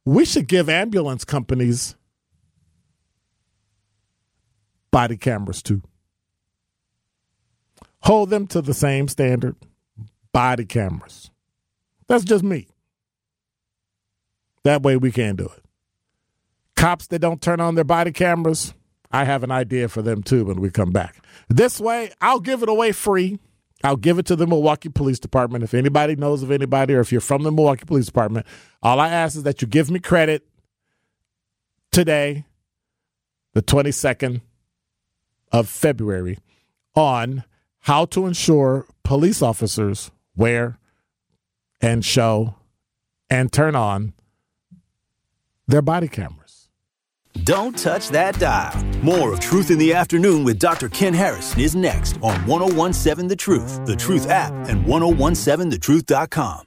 We 0.04 0.24
should 0.24 0.48
give 0.48 0.68
ambulance 0.68 1.24
companies 1.24 1.96
body 4.90 5.16
cameras 5.16 5.62
too. 5.62 5.82
Hold 8.02 8.30
them 8.30 8.46
to 8.48 8.62
the 8.62 8.74
same 8.74 9.08
standard. 9.08 9.56
Body 10.32 10.64
cameras. 10.64 11.30
That's 12.08 12.24
just 12.24 12.42
me. 12.44 12.68
That 14.64 14.82
way 14.82 14.96
we 14.96 15.12
can 15.12 15.36
do 15.36 15.46
it. 15.46 15.64
Cops 16.76 17.06
that 17.08 17.18
don't 17.18 17.42
turn 17.42 17.60
on 17.60 17.74
their 17.74 17.84
body 17.84 18.12
cameras, 18.12 18.74
I 19.10 19.24
have 19.24 19.42
an 19.42 19.50
idea 19.50 19.88
for 19.88 20.02
them 20.02 20.22
too 20.22 20.44
when 20.44 20.60
we 20.60 20.70
come 20.70 20.92
back. 20.92 21.24
This 21.48 21.80
way, 21.80 22.10
I'll 22.20 22.40
give 22.40 22.62
it 22.62 22.68
away 22.68 22.92
free. 22.92 23.38
I'll 23.82 23.96
give 23.96 24.18
it 24.18 24.26
to 24.26 24.36
the 24.36 24.46
Milwaukee 24.46 24.90
Police 24.90 25.18
Department. 25.18 25.64
If 25.64 25.74
anybody 25.74 26.14
knows 26.14 26.42
of 26.42 26.50
anybody 26.50 26.94
or 26.94 27.00
if 27.00 27.10
you're 27.10 27.20
from 27.20 27.42
the 27.42 27.50
Milwaukee 27.50 27.86
Police 27.86 28.06
Department, 28.06 28.46
all 28.82 29.00
I 29.00 29.08
ask 29.08 29.36
is 29.36 29.42
that 29.44 29.62
you 29.62 29.68
give 29.68 29.90
me 29.90 29.98
credit 30.00 30.46
today, 31.90 32.44
the 33.54 33.62
22nd 33.62 34.42
of 35.52 35.68
February, 35.68 36.38
on 36.94 37.44
how 37.80 38.04
to 38.06 38.26
ensure 38.26 38.86
police 39.04 39.42
officers 39.42 40.10
wear 40.36 40.78
and 41.80 42.04
show 42.04 42.54
and 43.28 43.52
turn 43.52 43.74
on 43.74 44.12
their 45.66 45.82
body 45.82 46.08
cameras. 46.08 46.68
Don't 47.44 47.78
touch 47.78 48.08
that 48.08 48.38
dial. 48.38 48.84
More 49.02 49.32
of 49.32 49.40
Truth 49.40 49.70
in 49.70 49.78
the 49.78 49.94
Afternoon 49.94 50.44
with 50.44 50.58
Dr. 50.58 50.88
Ken 50.88 51.14
Harris 51.14 51.56
is 51.56 51.74
next 51.76 52.16
on 52.22 52.44
1017 52.46 53.28
The 53.28 53.36
Truth, 53.36 53.86
The 53.86 53.96
Truth 53.96 54.28
app, 54.28 54.52
and 54.68 54.84
1017thetruth.com. 54.84 56.66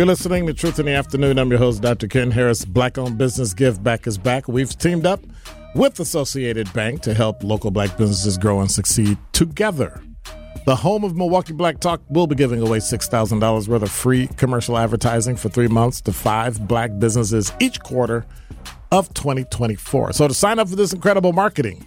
You're 0.00 0.06
listening 0.06 0.46
to 0.46 0.54
Truth 0.54 0.78
in 0.78 0.86
the 0.86 0.92
Afternoon. 0.92 1.38
I'm 1.38 1.50
your 1.50 1.58
host, 1.58 1.82
Dr. 1.82 2.08
Ken 2.08 2.30
Harris. 2.30 2.64
Black 2.64 2.96
owned 2.96 3.18
business 3.18 3.52
Give 3.52 3.84
Back 3.84 4.06
is 4.06 4.16
back. 4.16 4.48
We've 4.48 4.74
teamed 4.78 5.04
up 5.04 5.20
with 5.74 6.00
Associated 6.00 6.72
Bank 6.72 7.02
to 7.02 7.12
help 7.12 7.44
local 7.44 7.70
black 7.70 7.98
businesses 7.98 8.38
grow 8.38 8.60
and 8.60 8.70
succeed 8.70 9.18
together. 9.32 10.02
The 10.64 10.74
home 10.74 11.04
of 11.04 11.18
Milwaukee 11.18 11.52
Black 11.52 11.80
Talk 11.80 12.00
will 12.08 12.26
be 12.26 12.34
giving 12.34 12.62
away 12.62 12.78
$6,000 12.78 13.68
worth 13.68 13.82
of 13.82 13.90
free 13.90 14.26
commercial 14.38 14.78
advertising 14.78 15.36
for 15.36 15.50
three 15.50 15.68
months 15.68 16.00
to 16.00 16.14
five 16.14 16.66
black 16.66 16.98
businesses 16.98 17.52
each 17.60 17.80
quarter 17.80 18.24
of 18.92 19.12
2024. 19.12 20.14
So 20.14 20.28
to 20.28 20.32
sign 20.32 20.58
up 20.58 20.70
for 20.70 20.76
this 20.76 20.94
incredible 20.94 21.34
marketing 21.34 21.84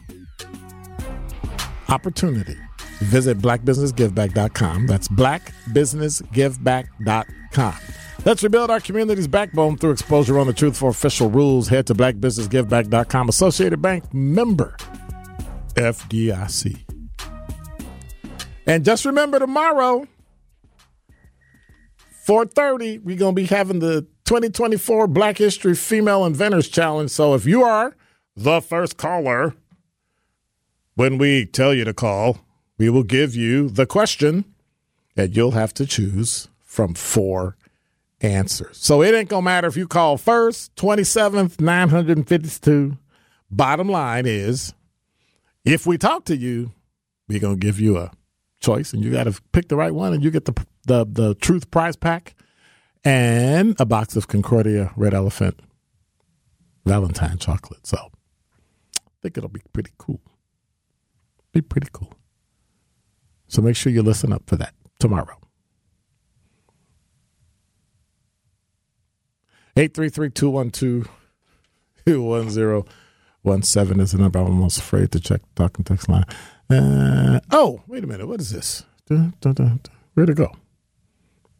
opportunity, 1.89 2.57
visit 2.99 3.39
blackbusinessgiveback.com. 3.39 4.85
That's 4.85 5.07
blackbusinessgiveback.com. 5.07 7.75
Let's 8.25 8.41
rebuild 8.41 8.71
our 8.71 8.79
community's 8.79 9.27
backbone 9.27 9.77
through 9.77 9.91
exposure 9.91 10.39
on 10.39 10.47
the 10.47 10.53
truth 10.53 10.77
for 10.77 10.89
official 10.89 11.29
rules. 11.29 11.67
Head 11.67 11.87
to 11.87 11.93
blackbusinessgiveback.com. 11.93 13.27
Associated 13.27 13.81
Bank 13.81 14.13
member 14.13 14.77
FDIC. 15.75 16.79
And 18.65 18.85
just 18.85 19.03
remember 19.03 19.39
tomorrow, 19.39 20.07
4:30, 22.25 23.03
we're 23.03 23.17
going 23.17 23.35
to 23.35 23.41
be 23.41 23.47
having 23.47 23.79
the 23.79 24.07
2024 24.23 25.07
Black 25.07 25.37
History 25.37 25.75
Female 25.75 26.25
Inventors 26.25 26.69
Challenge. 26.69 27.11
So 27.11 27.33
if 27.33 27.45
you 27.45 27.63
are 27.63 27.93
the 28.37 28.61
first 28.61 28.95
caller 28.95 29.53
when 30.95 31.17
we 31.17 31.45
tell 31.45 31.73
you 31.73 31.83
to 31.83 31.93
call, 31.93 32.39
we 32.77 32.89
will 32.89 33.03
give 33.03 33.35
you 33.35 33.67
the 33.67 33.85
question 33.85 34.45
and 35.17 35.35
you'll 35.35 35.51
have 35.51 35.73
to 35.73 35.85
choose 35.85 36.47
from 36.63 36.93
four 36.93 37.57
answers. 38.23 38.77
So 38.77 39.03
it 39.03 39.13
ain't 39.13 39.29
gonna 39.29 39.43
matter 39.43 39.67
if 39.67 39.77
you 39.77 39.87
call 39.87 40.17
first, 40.17 40.75
27th, 40.75 41.59
952. 41.59 42.97
Bottom 43.51 43.89
line 43.89 44.25
is 44.25 44.73
if 45.65 45.85
we 45.85 45.97
talk 45.97 46.25
to 46.25 46.35
you, 46.35 46.71
we're 47.27 47.39
gonna 47.39 47.57
give 47.57 47.79
you 47.79 47.97
a 47.97 48.11
choice 48.61 48.93
and 48.93 49.03
you 49.03 49.11
gotta 49.11 49.39
pick 49.51 49.67
the 49.67 49.75
right 49.75 49.93
one 49.93 50.13
and 50.13 50.23
you 50.23 50.31
get 50.31 50.45
the 50.45 50.53
the, 50.85 51.05
the 51.05 51.35
truth 51.35 51.69
prize 51.69 51.95
pack 51.95 52.35
and 53.03 53.75
a 53.79 53.85
box 53.85 54.15
of 54.15 54.27
Concordia 54.27 54.91
Red 54.95 55.13
Elephant 55.13 55.59
Valentine 56.85 57.37
chocolate. 57.37 57.85
So 57.85 57.97
I 57.97 59.11
think 59.21 59.37
it'll 59.37 59.49
be 59.49 59.61
pretty 59.71 59.91
cool. 59.97 60.21
Be 61.53 61.61
pretty 61.61 61.89
cool. 61.91 62.13
So 63.47 63.61
make 63.61 63.75
sure 63.75 63.91
you 63.91 64.01
listen 64.01 64.33
up 64.33 64.43
for 64.47 64.55
that 64.55 64.73
tomorrow. 64.99 65.37
833-212-1017 69.75 71.07
is 74.01 74.11
the 74.11 74.17
number. 74.19 74.39
I'm 74.39 74.45
almost 74.45 74.77
afraid 74.79 75.11
to 75.11 75.19
check 75.19 75.41
the 75.41 75.63
talking 75.63 75.83
text 75.83 76.07
line. 76.09 76.25
Uh, 76.69 77.39
oh, 77.51 77.81
wait 77.87 78.03
a 78.03 78.07
minute. 78.07 78.27
What 78.27 78.39
is 78.39 78.51
this? 78.51 78.85
Where'd 79.07 80.29
it 80.29 80.35
go? 80.35 80.51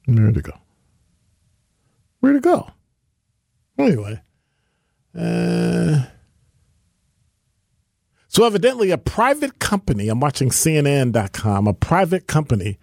Where'd 0.06 0.38
it 0.38 0.44
go? 0.44 0.54
Where'd 2.20 2.36
it 2.36 2.44
go? 2.44 2.70
Anyway. 3.78 4.22
Uh, 5.18 6.04
so 8.28 8.46
evidently 8.46 8.92
a 8.92 8.98
private 8.98 9.60
company, 9.60 10.08
I'm 10.08 10.20
watching 10.20 10.50
CNN.com, 10.50 11.68
a 11.68 11.74
private 11.74 12.28
company, 12.28 12.80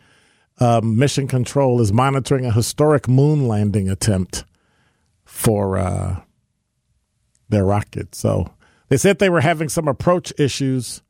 um, 0.58 0.96
Mission 0.98 1.26
Control, 1.26 1.80
is 1.80 1.92
monitoring 1.92 2.46
a 2.46 2.52
historic 2.52 3.08
moon 3.08 3.48
landing 3.48 3.88
attempt 3.88 4.44
for 5.40 5.78
uh, 5.78 6.20
their 7.48 7.64
rocket. 7.64 8.14
So 8.14 8.52
they 8.90 8.98
said 8.98 9.18
they 9.18 9.30
were 9.30 9.40
having 9.40 9.70
some 9.70 9.88
approach 9.88 10.34
issues. 10.38 11.02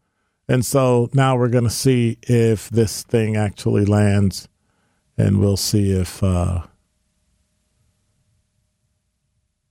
And 0.48 0.64
so 0.64 1.10
now 1.12 1.36
we're 1.36 1.48
going 1.48 1.64
to 1.64 1.70
see 1.70 2.16
if 2.22 2.70
this 2.70 3.02
thing 3.02 3.36
actually 3.36 3.84
lands. 3.84 4.48
And 5.18 5.40
we'll 5.40 5.56
see 5.56 5.90
if 5.90 6.22
uh, 6.22 6.62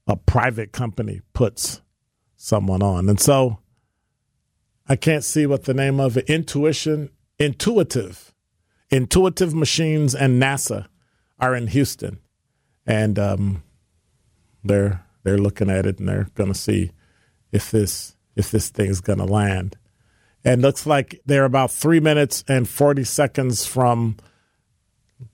a 0.06 0.16
private 0.16 0.72
company 0.72 1.22
puts 1.32 1.80
someone 2.36 2.82
on. 2.82 3.08
And 3.08 3.18
so 3.18 3.60
I 4.86 4.96
can't 4.96 5.24
see 5.24 5.46
what 5.46 5.64
the 5.64 5.74
name 5.74 6.00
of 6.00 6.18
it. 6.18 6.28
Intuition, 6.28 7.08
intuitive, 7.38 8.34
intuitive 8.90 9.54
machines, 9.54 10.14
and 10.14 10.40
NASA 10.40 10.86
are 11.38 11.54
in 11.54 11.68
Houston, 11.68 12.18
and 12.86 13.18
um, 13.18 13.62
they're 14.64 15.04
they're 15.22 15.38
looking 15.38 15.70
at 15.70 15.86
it 15.86 15.98
and 15.98 16.08
they're 16.08 16.28
going 16.34 16.52
to 16.52 16.58
see 16.58 16.90
if 17.52 17.70
this 17.70 18.16
if 18.36 18.50
this 18.50 18.70
thing's 18.70 19.00
going 19.00 19.18
to 19.18 19.24
land. 19.24 19.76
And 20.42 20.62
looks 20.62 20.86
like 20.86 21.20
they're 21.26 21.44
about 21.44 21.70
three 21.70 22.00
minutes 22.00 22.44
and 22.48 22.68
forty 22.68 23.04
seconds 23.04 23.66
from 23.66 24.16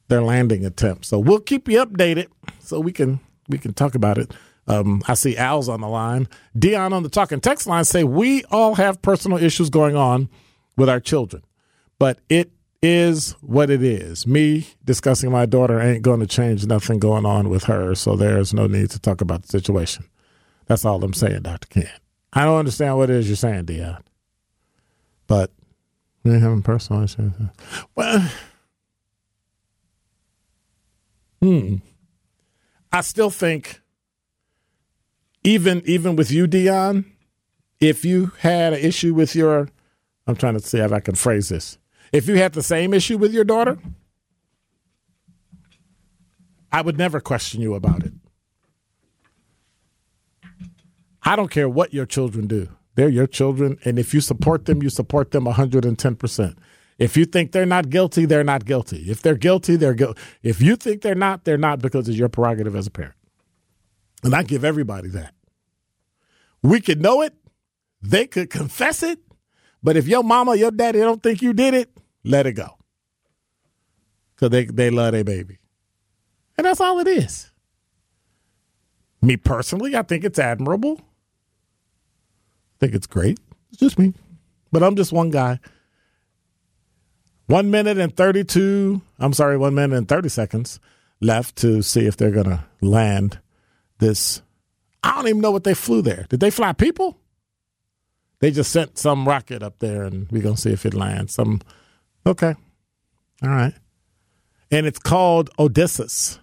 their 0.08 0.22
landing 0.22 0.64
attempt. 0.64 1.04
So 1.04 1.18
we'll 1.18 1.40
keep 1.40 1.68
you 1.68 1.84
updated 1.84 2.26
so 2.60 2.80
we 2.80 2.92
can 2.92 3.20
we 3.48 3.58
can 3.58 3.74
talk 3.74 3.94
about 3.94 4.18
it. 4.18 4.32
Um, 4.66 5.02
I 5.06 5.14
see 5.14 5.36
Al's 5.36 5.68
on 5.68 5.80
the 5.80 5.88
line. 5.88 6.28
Dion 6.58 6.92
on 6.92 7.04
the 7.04 7.08
talking 7.08 7.40
text 7.40 7.68
line 7.68 7.84
say 7.84 8.02
we 8.02 8.42
all 8.44 8.74
have 8.74 9.00
personal 9.00 9.38
issues 9.38 9.70
going 9.70 9.94
on 9.94 10.28
with 10.76 10.88
our 10.88 10.98
children, 10.98 11.44
but 11.98 12.18
it 12.28 12.50
is 12.86 13.32
what 13.40 13.68
it 13.68 13.82
is. 13.82 14.26
Me 14.26 14.66
discussing 14.84 15.30
my 15.30 15.44
daughter 15.44 15.80
ain't 15.80 16.02
going 16.02 16.20
to 16.20 16.26
change 16.26 16.64
nothing 16.66 16.98
going 16.98 17.26
on 17.26 17.48
with 17.48 17.64
her, 17.64 17.94
so 17.94 18.14
there's 18.16 18.54
no 18.54 18.66
need 18.66 18.90
to 18.90 18.98
talk 18.98 19.20
about 19.20 19.42
the 19.42 19.48
situation. 19.48 20.04
That's 20.66 20.84
all 20.84 21.02
I'm 21.02 21.12
saying, 21.12 21.42
Dr. 21.42 21.68
Ken. 21.68 21.90
I 22.32 22.44
don't 22.44 22.58
understand 22.58 22.96
what 22.96 23.10
it 23.10 23.16
is 23.16 23.28
you're 23.28 23.36
saying, 23.36 23.64
Dion, 23.64 24.02
but 25.26 25.50
we 26.22 26.34
a 26.34 26.60
personal 26.62 27.02
issues. 27.02 27.32
Well, 27.94 28.30
hmm. 31.40 31.76
I 32.92 33.00
still 33.00 33.30
think 33.30 33.80
even 35.44 35.82
even 35.86 36.16
with 36.16 36.30
you, 36.30 36.46
Dion, 36.46 37.04
if 37.80 38.04
you 38.04 38.32
had 38.40 38.72
an 38.72 38.80
issue 38.80 39.14
with 39.14 39.34
your, 39.34 39.68
I'm 40.26 40.36
trying 40.36 40.54
to 40.54 40.60
see 40.60 40.78
if 40.78 40.92
I 40.92 41.00
can 41.00 41.14
phrase 41.14 41.48
this. 41.48 41.78
If 42.12 42.28
you 42.28 42.36
had 42.36 42.52
the 42.52 42.62
same 42.62 42.94
issue 42.94 43.18
with 43.18 43.32
your 43.32 43.44
daughter, 43.44 43.78
I 46.72 46.82
would 46.82 46.98
never 46.98 47.20
question 47.20 47.60
you 47.60 47.74
about 47.74 48.04
it. 48.04 48.12
I 51.22 51.34
don't 51.34 51.50
care 51.50 51.68
what 51.68 51.92
your 51.92 52.06
children 52.06 52.46
do. 52.46 52.68
They're 52.94 53.08
your 53.08 53.26
children. 53.26 53.78
And 53.84 53.98
if 53.98 54.14
you 54.14 54.20
support 54.20 54.66
them, 54.66 54.82
you 54.82 54.90
support 54.90 55.32
them 55.32 55.44
110%. 55.44 56.56
If 56.98 57.16
you 57.16 57.26
think 57.26 57.52
they're 57.52 57.66
not 57.66 57.90
guilty, 57.90 58.24
they're 58.24 58.44
not 58.44 58.64
guilty. 58.64 59.10
If 59.10 59.22
they're 59.22 59.36
guilty, 59.36 59.76
they're 59.76 59.94
guilty. 59.94 60.20
If 60.42 60.62
you 60.62 60.76
think 60.76 61.02
they're 61.02 61.14
not, 61.14 61.44
they're 61.44 61.58
not 61.58 61.80
because 61.80 62.08
it's 62.08 62.16
your 62.16 62.30
prerogative 62.30 62.74
as 62.74 62.86
a 62.86 62.90
parent. 62.90 63.14
And 64.22 64.34
I 64.34 64.42
give 64.42 64.64
everybody 64.64 65.08
that. 65.10 65.34
We 66.62 66.80
could 66.80 67.02
know 67.02 67.20
it. 67.20 67.34
They 68.00 68.26
could 68.26 68.48
confess 68.48 69.02
it. 69.02 69.18
But 69.86 69.96
if 69.96 70.08
your 70.08 70.24
mama, 70.24 70.56
your 70.56 70.72
daddy 70.72 70.98
don't 70.98 71.22
think 71.22 71.40
you 71.40 71.52
did 71.52 71.72
it, 71.72 71.88
let 72.24 72.44
it 72.44 72.54
go. 72.54 72.76
Because 74.34 74.50
they, 74.50 74.64
they 74.64 74.90
love 74.90 75.12
their 75.12 75.22
baby. 75.22 75.58
And 76.58 76.64
that's 76.64 76.80
all 76.80 76.98
it 76.98 77.06
is. 77.06 77.52
Me 79.22 79.36
personally, 79.36 79.94
I 79.94 80.02
think 80.02 80.24
it's 80.24 80.40
admirable. 80.40 80.98
I 80.98 82.76
think 82.80 82.94
it's 82.96 83.06
great. 83.06 83.38
It's 83.70 83.78
just 83.78 83.96
me. 83.96 84.12
But 84.72 84.82
I'm 84.82 84.96
just 84.96 85.12
one 85.12 85.30
guy. 85.30 85.60
One 87.46 87.70
minute 87.70 87.96
and 87.96 88.14
32, 88.16 89.00
I'm 89.20 89.34
sorry, 89.34 89.56
one 89.56 89.76
minute 89.76 89.96
and 89.96 90.08
30 90.08 90.28
seconds 90.30 90.80
left 91.20 91.54
to 91.58 91.80
see 91.82 92.06
if 92.06 92.16
they're 92.16 92.32
going 92.32 92.50
to 92.50 92.64
land 92.80 93.38
this 94.00 94.42
I 95.04 95.14
don't 95.14 95.28
even 95.28 95.40
know 95.40 95.52
what 95.52 95.62
they 95.62 95.74
flew 95.74 96.02
there. 96.02 96.26
Did 96.28 96.40
they 96.40 96.50
fly 96.50 96.72
people? 96.72 97.20
They 98.40 98.50
just 98.50 98.70
sent 98.70 98.98
some 98.98 99.26
rocket 99.26 99.62
up 99.62 99.78
there, 99.78 100.04
and 100.04 100.30
we're 100.30 100.42
gonna 100.42 100.56
see 100.56 100.72
if 100.72 100.84
it 100.84 100.94
lands. 100.94 101.34
Some, 101.34 101.60
okay, 102.26 102.54
All 103.42 103.48
right. 103.48 103.74
And 104.70 104.86
it's 104.86 104.98
called 104.98 105.50
Odysseus. 105.58 106.40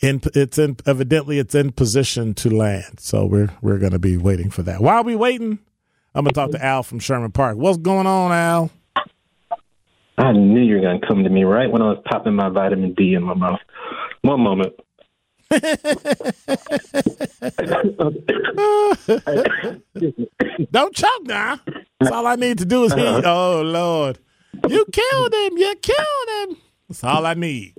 In, 0.00 0.22
it's 0.34 0.56
in 0.56 0.78
evidently 0.86 1.38
it's 1.38 1.54
in 1.54 1.72
position 1.72 2.32
to 2.34 2.48
land. 2.48 3.00
So 3.00 3.26
we're 3.26 3.50
we're 3.60 3.78
to 3.78 3.98
be 3.98 4.16
waiting 4.16 4.48
for 4.48 4.62
that. 4.62 4.80
While 4.80 5.04
we 5.04 5.14
waiting, 5.14 5.58
I'm 6.14 6.24
to 6.24 6.32
talk 6.32 6.52
to 6.52 6.64
Al 6.64 6.82
from 6.82 7.00
Sherman 7.00 7.32
Park. 7.32 7.58
What's 7.58 7.76
going 7.76 8.06
on, 8.06 8.32
Al? 8.32 8.70
I 10.16 10.32
knew 10.32 10.60
you 10.60 10.76
were 10.76 10.98
to 10.98 11.06
come 11.06 11.22
to 11.24 11.30
me 11.30 11.44
right 11.44 11.70
when 11.70 11.82
I 11.82 11.90
was 11.90 12.02
popping 12.06 12.34
my 12.34 12.48
vitamin 12.48 12.94
D 12.94 13.14
in 13.14 13.22
my 13.22 13.34
mouth. 13.34 13.60
One 14.22 14.40
moment. 14.40 14.72
Don't 20.70 20.94
choke 20.94 21.24
now. 21.24 21.58
That's 21.98 22.12
all 22.12 22.26
I 22.26 22.36
need 22.36 22.58
to 22.58 22.64
do 22.64 22.84
is 22.84 22.94
hear. 22.94 23.20
Oh 23.24 23.62
Lord, 23.64 24.18
you 24.68 24.84
killed 24.92 25.34
him! 25.34 25.58
You 25.58 25.74
killed 25.82 26.50
him! 26.50 26.56
That's 26.88 27.04
all 27.04 27.26
I 27.26 27.34
need. 27.34 27.74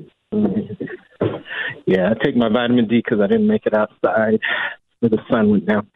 Yeah, 1.86 2.12
I 2.12 2.23
take 2.23 2.36
my 2.36 2.49
vitamin 2.49 2.88
D 2.88 3.01
because 3.03 3.19
I 3.21 3.27
didn't 3.27 3.47
make 3.47 3.65
it 3.65 3.73
outside 3.73 4.39
where 4.99 5.10
the 5.10 5.19
sun 5.29 5.49
went 5.49 5.65
down. 5.65 5.88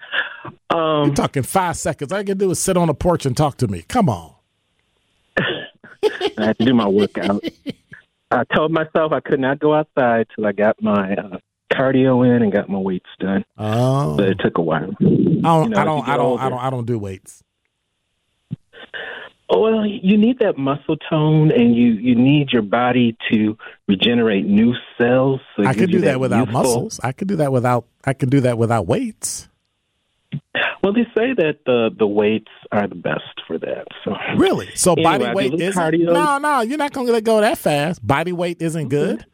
Um, 0.69 1.07
You're 1.07 1.15
talking 1.15 1.43
five 1.43 1.77
seconds. 1.77 2.11
All 2.11 2.19
I 2.19 2.23
can 2.23 2.37
do 2.37 2.51
is 2.51 2.59
sit 2.59 2.77
on 2.77 2.87
the 2.87 2.93
porch 2.93 3.25
and 3.25 3.35
talk 3.35 3.57
to 3.57 3.67
me. 3.67 3.83
Come 3.87 4.09
on. 4.09 4.33
I 5.37 5.43
had 6.37 6.57
to 6.57 6.65
do 6.65 6.73
my 6.73 6.87
workout. 6.87 7.43
I 8.31 8.43
told 8.53 8.71
myself 8.71 9.11
I 9.11 9.19
could 9.19 9.39
not 9.39 9.59
go 9.59 9.73
outside 9.73 10.27
till 10.35 10.45
I 10.45 10.51
got 10.51 10.81
my 10.81 11.13
uh, 11.13 11.37
cardio 11.71 12.25
in 12.25 12.41
and 12.41 12.51
got 12.51 12.69
my 12.69 12.77
weights 12.77 13.09
done, 13.19 13.43
Oh, 13.57 14.17
but 14.17 14.29
it 14.29 14.39
took 14.39 14.57
a 14.57 14.61
while. 14.61 14.91
I 14.99 15.03
don't. 15.03 15.03
You 15.03 15.41
know, 15.41 15.79
I 15.79 15.83
don't. 15.83 16.07
I 16.07 16.17
don't. 16.17 16.39
I 16.39 16.49
don't. 16.49 16.59
I 16.59 16.69
don't 16.69 16.85
do 16.85 16.99
weights. 16.99 17.43
Oh, 19.47 19.61
well, 19.61 19.85
you 19.85 20.17
need 20.17 20.39
that 20.39 20.57
muscle 20.57 20.97
tone, 21.09 21.51
and 21.51 21.75
you 21.75 21.93
you 21.93 22.15
need 22.15 22.51
your 22.51 22.63
body 22.63 23.15
to 23.31 23.57
regenerate 23.87 24.45
new 24.45 24.73
cells. 24.97 25.39
So 25.55 25.65
I 25.65 25.73
could 25.73 25.91
do 25.91 25.97
you 25.97 26.01
that 26.05 26.19
without 26.19 26.47
youthful- 26.47 26.63
muscles. 26.63 26.99
I 27.03 27.11
could 27.11 27.27
do 27.27 27.35
that 27.37 27.51
without. 27.51 27.85
I 28.03 28.13
can 28.13 28.29
do 28.29 28.41
that 28.41 28.57
without 28.57 28.87
weights. 28.87 29.47
Well, 30.83 30.93
they 30.93 31.05
say 31.15 31.33
that 31.33 31.59
the 31.65 31.89
the 31.97 32.07
weights 32.07 32.51
are 32.71 32.87
the 32.87 32.95
best 32.95 33.41
for 33.47 33.57
that. 33.59 33.87
So 34.03 34.15
Really? 34.37 34.69
So 34.75 34.93
Anyway, 34.93 35.17
body 35.17 35.33
weight 35.33 35.61
isn't. 35.61 35.99
No, 36.01 36.37
no, 36.37 36.61
you're 36.61 36.77
not 36.77 36.93
going 36.93 37.07
to 37.07 37.13
let 37.13 37.23
go 37.23 37.41
that 37.41 37.57
fast. 37.57 38.05
Body 38.05 38.31
weight 38.31 38.61
isn't 38.61 38.89
mm-hmm. 38.89 38.89
good. 38.89 39.25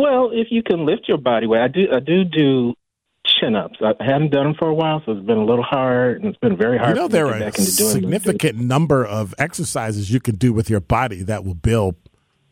Well, 0.00 0.30
if 0.32 0.48
you 0.50 0.62
can 0.62 0.86
lift 0.86 1.08
your 1.08 1.18
body 1.18 1.46
weight, 1.46 1.60
I 1.60 1.68
do. 1.68 1.86
I 1.94 2.00
do 2.00 2.24
do 2.24 2.74
chin 3.26 3.54
ups. 3.54 3.78
I 3.82 3.92
haven't 4.02 4.30
done 4.30 4.44
them 4.44 4.54
for 4.58 4.68
a 4.68 4.74
while, 4.74 5.02
so 5.04 5.12
it's 5.12 5.26
been 5.26 5.36
a 5.36 5.44
little 5.44 5.62
hard, 5.64 6.16
and 6.22 6.26
it's 6.30 6.38
been 6.38 6.56
very 6.56 6.78
hard. 6.78 6.90
You 6.96 7.02
know 7.02 7.08
there 7.08 7.24
to 7.26 7.32
are 7.32 7.36
a 7.36 7.40
back 7.40 7.58
into 7.58 7.76
doing 7.76 7.92
them. 7.92 8.00
significant 8.00 8.58
number 8.58 9.04
of 9.04 9.34
exercises 9.38 10.10
you 10.10 10.18
can 10.20 10.36
do 10.36 10.52
with 10.54 10.70
your 10.70 10.80
body 10.80 11.22
that 11.24 11.44
will 11.44 11.54
build 11.54 11.96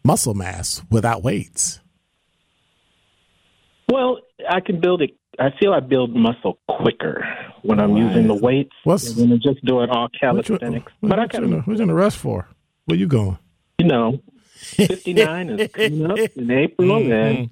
muscle 0.05 0.35
mass 0.35 0.83
without 0.91 1.23
weights. 1.23 1.81
Well, 3.91 4.19
I 4.49 4.61
can 4.61 4.81
build 4.81 5.01
it. 5.03 5.11
I 5.39 5.49
feel 5.59 5.73
I 5.73 5.81
build 5.81 6.15
muscle 6.15 6.59
quicker 6.69 7.25
when 7.63 7.81
I'm 7.81 7.97
using 7.97 8.27
the 8.27 8.35
weights 8.35 8.73
What's- 8.85 9.15
than 9.15 9.41
just 9.41 9.65
doing 9.65 9.89
all 9.89 10.03
What 10.03 10.13
you, 10.13 10.19
calisthenics. 10.59 10.93
what, 11.01 11.09
but 11.11 11.19
I 11.19 11.23
what 11.23 11.33
you 11.33 11.39
in 11.39 11.45
can, 11.45 11.51
the- 11.53 11.63
what 11.63 11.77
you 11.77 11.83
in 11.83 11.89
the 11.89 11.95
rush 11.95 12.17
for? 12.17 12.49
Where 12.85 12.99
you 12.99 13.07
going? 13.07 13.39
you 13.79 13.87
know, 13.87 14.19
59 14.77 15.51
is 15.51 15.71
coming 15.73 16.11
up 16.11 16.19
in 16.37 16.51
April, 16.51 17.01
Mm-hmm. 17.01 17.45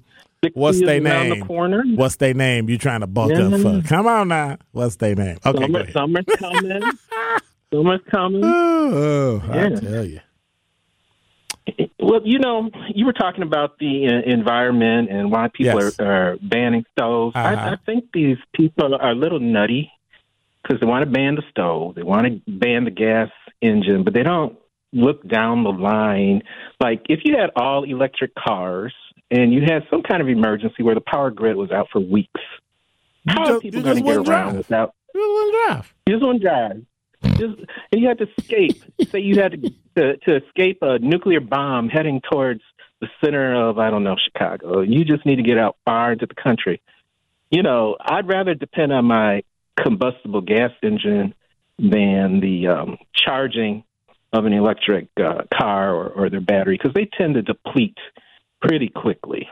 What's 0.53 0.79
their 0.79 1.01
name? 1.01 1.39
the 1.39 1.45
corner. 1.45 1.83
What's 1.95 2.17
their 2.17 2.33
name? 2.35 2.69
You 2.69 2.77
trying 2.77 3.01
to 3.01 3.07
bulk 3.07 3.31
up 3.33 3.59
for? 3.59 3.81
Come 3.81 4.05
on 4.07 4.27
now. 4.27 4.57
What's 4.71 4.95
their 4.97 5.15
name? 5.15 5.37
Okay, 5.45 5.59
Summer, 5.59 5.91
summer's 5.91 6.25
coming. 6.37 6.97
summer's 7.73 7.99
coming. 8.11 8.41
Oh, 8.45 9.41
I 9.49 9.55
Yeah. 9.55 9.69
tell 9.79 10.05
you. 10.05 10.19
Well, 11.99 12.21
you 12.23 12.39
know, 12.39 12.69
you 12.93 13.05
were 13.05 13.13
talking 13.13 13.41
about 13.43 13.77
the 13.79 14.07
uh, 14.07 14.31
environment 14.31 15.09
and 15.11 15.31
why 15.31 15.49
people 15.53 15.81
Yes. 15.83 15.99
are, 15.99 16.05
are 16.33 16.37
banning 16.41 16.85
stoves. 16.91 17.35
Uh-huh. 17.35 17.47
I, 17.59 17.71
I 17.73 17.75
think 17.85 18.05
these 18.13 18.37
people 18.55 18.93
are 18.95 19.11
a 19.11 19.15
little 19.15 19.39
nutty 19.39 19.91
because 20.63 20.79
they 20.79 20.85
want 20.85 21.03
to 21.03 21.11
ban 21.11 21.35
the 21.35 21.43
stove, 21.49 21.95
they 21.95 22.03
want 22.03 22.25
to 22.27 22.41
ban 22.51 22.85
the 22.85 22.91
gas 22.91 23.29
engine, 23.61 24.03
but 24.03 24.13
they 24.13 24.23
don't 24.23 24.57
look 24.97 25.27
down 25.27 25.63
the 25.63 25.71
line. 25.71 26.41
Like 26.79 27.03
if 27.09 27.21
you 27.23 27.37
had 27.37 27.51
all 27.55 27.83
electric 27.83 28.33
cars 28.35 28.93
and 29.31 29.53
you 29.53 29.61
had 29.61 29.83
some 29.89 30.03
kind 30.03 30.21
of 30.21 30.27
emergency 30.27 30.83
where 30.83 30.95
the 30.95 31.01
power 31.01 31.31
grid 31.31 31.55
was 31.55 31.71
out 31.71 31.87
for 31.91 31.99
weeks, 31.99 32.41
how 33.27 33.55
are 33.55 33.59
people 33.59 33.81
going 33.81 33.97
to 33.97 34.01
get 34.01 34.17
around 34.17 34.23
drive. 34.25 34.55
without 34.55 34.95
You 35.13 35.21
wouldn't 35.21 35.67
drive. 35.67 35.93
just 36.09 36.23
one 36.23 36.39
drive. 36.39 36.85
Just, 37.37 37.59
and 37.91 38.01
you 38.01 38.07
had 38.07 38.19
to 38.19 38.27
escape. 38.37 38.83
Say 39.09 39.19
you 39.19 39.41
had 39.41 39.51
to, 39.51 39.69
to 39.95 40.17
to 40.17 40.45
escape 40.45 40.79
a 40.81 40.99
nuclear 40.99 41.39
bomb 41.39 41.89
heading 41.89 42.21
towards 42.31 42.61
the 43.01 43.07
center 43.23 43.69
of 43.69 43.77
I 43.77 43.89
don't 43.89 44.03
know 44.03 44.15
Chicago. 44.23 44.81
You 44.81 45.03
just 45.03 45.25
need 45.25 45.37
to 45.37 45.43
get 45.43 45.57
out 45.57 45.77
far 45.85 46.13
into 46.13 46.25
the 46.25 46.35
country. 46.35 46.81
You 47.49 47.63
know, 47.63 47.95
I'd 47.99 48.27
rather 48.27 48.53
depend 48.53 48.91
on 48.91 49.05
my 49.05 49.43
combustible 49.81 50.41
gas 50.41 50.71
engine 50.83 51.33
than 51.79 52.39
the 52.39 52.67
um, 52.67 52.97
charging 53.15 53.83
of 54.37 54.45
an 54.45 54.53
electric 54.53 55.07
uh, 55.17 55.43
car 55.59 55.93
or, 55.93 56.09
or 56.09 56.29
their 56.29 56.41
battery 56.41 56.77
because 56.77 56.93
they 56.93 57.09
tend 57.17 57.35
to 57.35 57.41
deplete 57.41 57.97
pretty 58.61 58.89
quickly. 58.89 59.47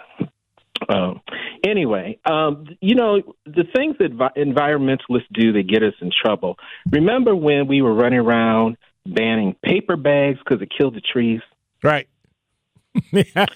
Um, 0.90 1.22
anyway, 1.66 2.20
um, 2.26 2.66
you 2.82 2.96
know, 2.96 3.22
the 3.46 3.64
things 3.76 3.96
that 4.00 4.12
vi- 4.12 4.34
environmentalists 4.38 5.28
do 5.34 5.54
that 5.54 5.68
get 5.68 5.84
us 5.84 5.94
in 6.02 6.12
trouble. 6.24 6.58
Remember 6.92 7.36
when 7.36 7.68
we 7.68 7.82
were 7.82 7.94
running 7.94 8.20
around 8.20 8.78
banning 9.06 9.56
paper 9.64 9.96
bags 9.96 10.40
because 10.40 10.62
it 10.62 10.70
killed 10.78 10.96
the 10.96 11.02
trees? 11.02 11.42
Right. 11.82 12.08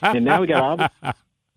And 0.01 0.25
now 0.25 0.41
we 0.41 0.47
got 0.47 0.61
all 0.61 0.77
this, 0.77 1.13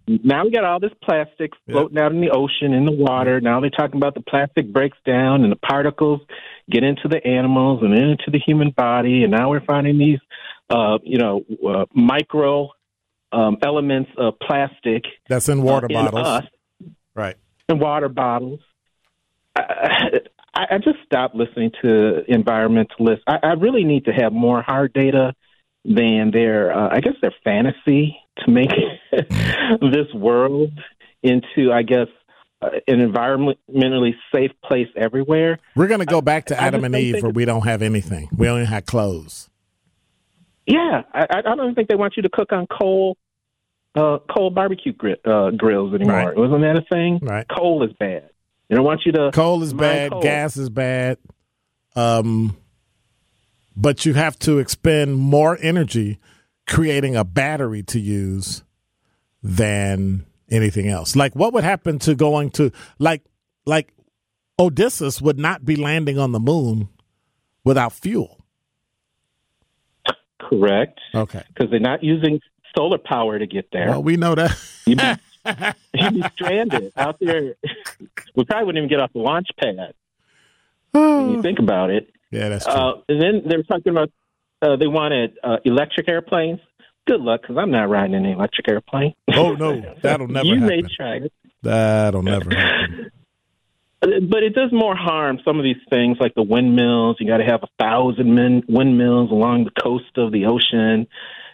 now 0.06 0.44
we 0.44 0.50
got 0.50 0.64
all 0.64 0.80
this 0.80 0.92
plastic 1.02 1.52
floating 1.68 1.98
out 1.98 2.12
in 2.12 2.20
the 2.20 2.30
ocean, 2.30 2.72
in 2.72 2.84
the 2.84 2.92
water. 2.92 3.40
Now 3.40 3.60
they're 3.60 3.70
talking 3.70 3.96
about 3.96 4.14
the 4.14 4.20
plastic 4.20 4.72
breaks 4.72 4.98
down 5.06 5.42
and 5.42 5.52
the 5.52 5.56
particles 5.56 6.20
get 6.70 6.82
into 6.82 7.08
the 7.08 7.24
animals 7.26 7.82
and 7.82 7.94
into 7.94 8.30
the 8.30 8.40
human 8.44 8.70
body. 8.70 9.22
And 9.22 9.30
now 9.32 9.50
we're 9.50 9.64
finding 9.64 9.98
these, 9.98 10.18
uh, 10.70 10.98
you 11.02 11.18
know, 11.18 11.44
uh, 11.68 11.86
micro 11.94 12.70
um, 13.32 13.58
elements 13.62 14.10
of 14.18 14.34
plastic 14.40 15.04
That's 15.28 15.48
in 15.48 15.62
water 15.62 15.86
in 15.88 15.94
bottles. 15.94 16.26
us 16.26 16.44
Right. 17.14 17.36
and 17.68 17.80
water 17.80 18.08
bottles. 18.08 18.60
I, 19.56 20.20
I, 20.54 20.64
I 20.72 20.78
just 20.78 20.98
stopped 21.04 21.34
listening 21.34 21.70
to 21.82 22.22
environmentalists. 22.28 23.20
I, 23.26 23.38
I 23.42 23.52
really 23.52 23.84
need 23.84 24.06
to 24.06 24.12
have 24.12 24.32
more 24.32 24.62
hard 24.62 24.92
data 24.92 25.34
than 25.84 26.30
their, 26.32 26.72
uh, 26.76 26.88
I 26.92 27.00
guess, 27.00 27.14
their 27.22 27.34
fantasy 27.44 28.16
to 28.38 28.50
make 28.50 28.70
this 29.12 30.12
world 30.14 30.70
into, 31.22 31.72
I 31.72 31.82
guess, 31.82 32.08
uh, 32.60 32.70
an 32.86 33.00
environmentally 33.00 34.12
safe 34.34 34.50
place 34.64 34.88
everywhere. 34.96 35.58
We're 35.74 35.88
going 35.88 36.00
to 36.00 36.06
go 36.06 36.20
back 36.20 36.46
to 36.46 36.60
Adam 36.60 36.84
and 36.84 36.94
Eve 36.94 37.22
where 37.22 37.32
we 37.32 37.44
don't 37.44 37.66
have 37.66 37.82
anything. 37.82 38.28
We 38.36 38.48
only 38.48 38.64
have 38.64 38.86
clothes. 38.86 39.48
Yeah, 40.66 41.02
I, 41.12 41.26
I 41.28 41.38
I 41.38 41.56
don't 41.56 41.74
think 41.74 41.88
they 41.88 41.96
want 41.96 42.14
you 42.16 42.22
to 42.22 42.28
cook 42.28 42.52
on 42.52 42.68
coal, 42.68 43.16
uh, 43.96 44.18
coal 44.32 44.50
barbecue 44.50 44.92
gri- 44.92 45.16
uh, 45.24 45.50
grills 45.50 45.92
anymore. 45.92 46.14
Right. 46.14 46.36
Wasn't 46.36 46.60
that 46.60 46.76
a 46.76 46.84
thing? 46.88 47.18
Right. 47.20 47.44
Coal 47.48 47.82
is 47.82 47.92
bad. 47.98 48.30
They 48.68 48.76
don't 48.76 48.84
want 48.84 49.00
you 49.04 49.12
to. 49.12 49.32
Coal 49.32 49.62
is 49.64 49.74
bad. 49.74 50.12
coal. 50.12 50.22
Gas 50.22 50.56
is 50.56 50.70
bad. 50.70 51.18
Um, 51.96 52.56
but 53.76 54.06
you 54.06 54.14
have 54.14 54.38
to 54.40 54.58
expend 54.58 55.16
more 55.16 55.58
energy 55.60 56.18
creating 56.66 57.16
a 57.16 57.24
battery 57.24 57.82
to 57.84 57.98
use 57.98 58.62
than 59.42 60.24
anything 60.50 60.88
else. 60.88 61.16
Like 61.16 61.34
what 61.34 61.52
would 61.52 61.64
happen 61.64 61.98
to 62.00 62.14
going 62.14 62.50
to 62.52 62.70
like 62.98 63.22
like 63.66 63.92
Odysseus 64.58 65.20
would 65.20 65.38
not 65.38 65.64
be 65.64 65.76
landing 65.76 66.18
on 66.18 66.32
the 66.32 66.40
moon 66.40 66.88
without 67.64 67.92
fuel. 67.92 68.38
Correct. 70.38 71.00
Okay. 71.14 71.42
because 71.48 71.70
they're 71.70 71.80
not 71.80 72.02
using 72.02 72.40
solar 72.76 72.98
power 72.98 73.38
to 73.38 73.46
get 73.46 73.68
there. 73.72 73.88
Well, 73.88 74.02
we 74.02 74.16
know 74.16 74.34
that. 74.34 74.56
You'd 74.86 74.98
be, 74.98 75.14
you'd 75.94 76.14
be 76.14 76.22
stranded 76.34 76.92
out 76.96 77.18
there. 77.20 77.54
we 78.34 78.44
probably 78.44 78.66
wouldn't 78.66 78.78
even 78.78 78.88
get 78.88 79.00
off 79.00 79.12
the 79.12 79.20
launch 79.20 79.48
pad 79.58 79.94
when 80.92 81.30
you 81.30 81.42
think 81.42 81.58
about 81.58 81.90
it. 81.90 82.10
yeah, 82.30 82.48
that's 82.48 82.64
true. 82.64 82.74
Uh, 82.74 82.92
and 83.08 83.22
then 83.22 83.42
they 83.46 83.56
were 83.56 83.62
talking 83.62 83.90
about 83.90 84.10
uh, 84.62 84.76
they 84.76 84.86
wanted 84.86 85.36
uh, 85.42 85.56
electric 85.64 86.08
airplanes. 86.08 86.60
Good 87.06 87.20
luck, 87.20 87.42
because 87.42 87.56
I'm 87.58 87.70
not 87.72 87.88
riding 87.90 88.14
an 88.14 88.24
electric 88.26 88.68
airplane. 88.68 89.14
oh 89.34 89.52
no, 89.58 89.82
that'll 90.02 90.28
never 90.28 90.46
happen. 90.46 90.62
you 90.62 90.66
may 90.66 90.82
try 90.82 91.16
it. 91.16 91.32
That'll 91.62 92.22
never 92.22 92.50
happen. 92.54 93.10
But 94.00 94.42
it 94.42 94.54
does 94.54 94.72
more 94.72 94.96
harm. 94.96 95.38
Some 95.44 95.58
of 95.58 95.64
these 95.64 95.76
things, 95.88 96.16
like 96.20 96.34
the 96.34 96.42
windmills, 96.42 97.16
you 97.20 97.26
got 97.28 97.36
to 97.36 97.44
have 97.44 97.62
a 97.62 97.68
thousand 97.80 98.34
min- 98.34 98.64
windmills 98.68 99.30
along 99.30 99.64
the 99.64 99.80
coast 99.80 100.16
of 100.16 100.32
the 100.32 100.46
ocean. 100.46 101.06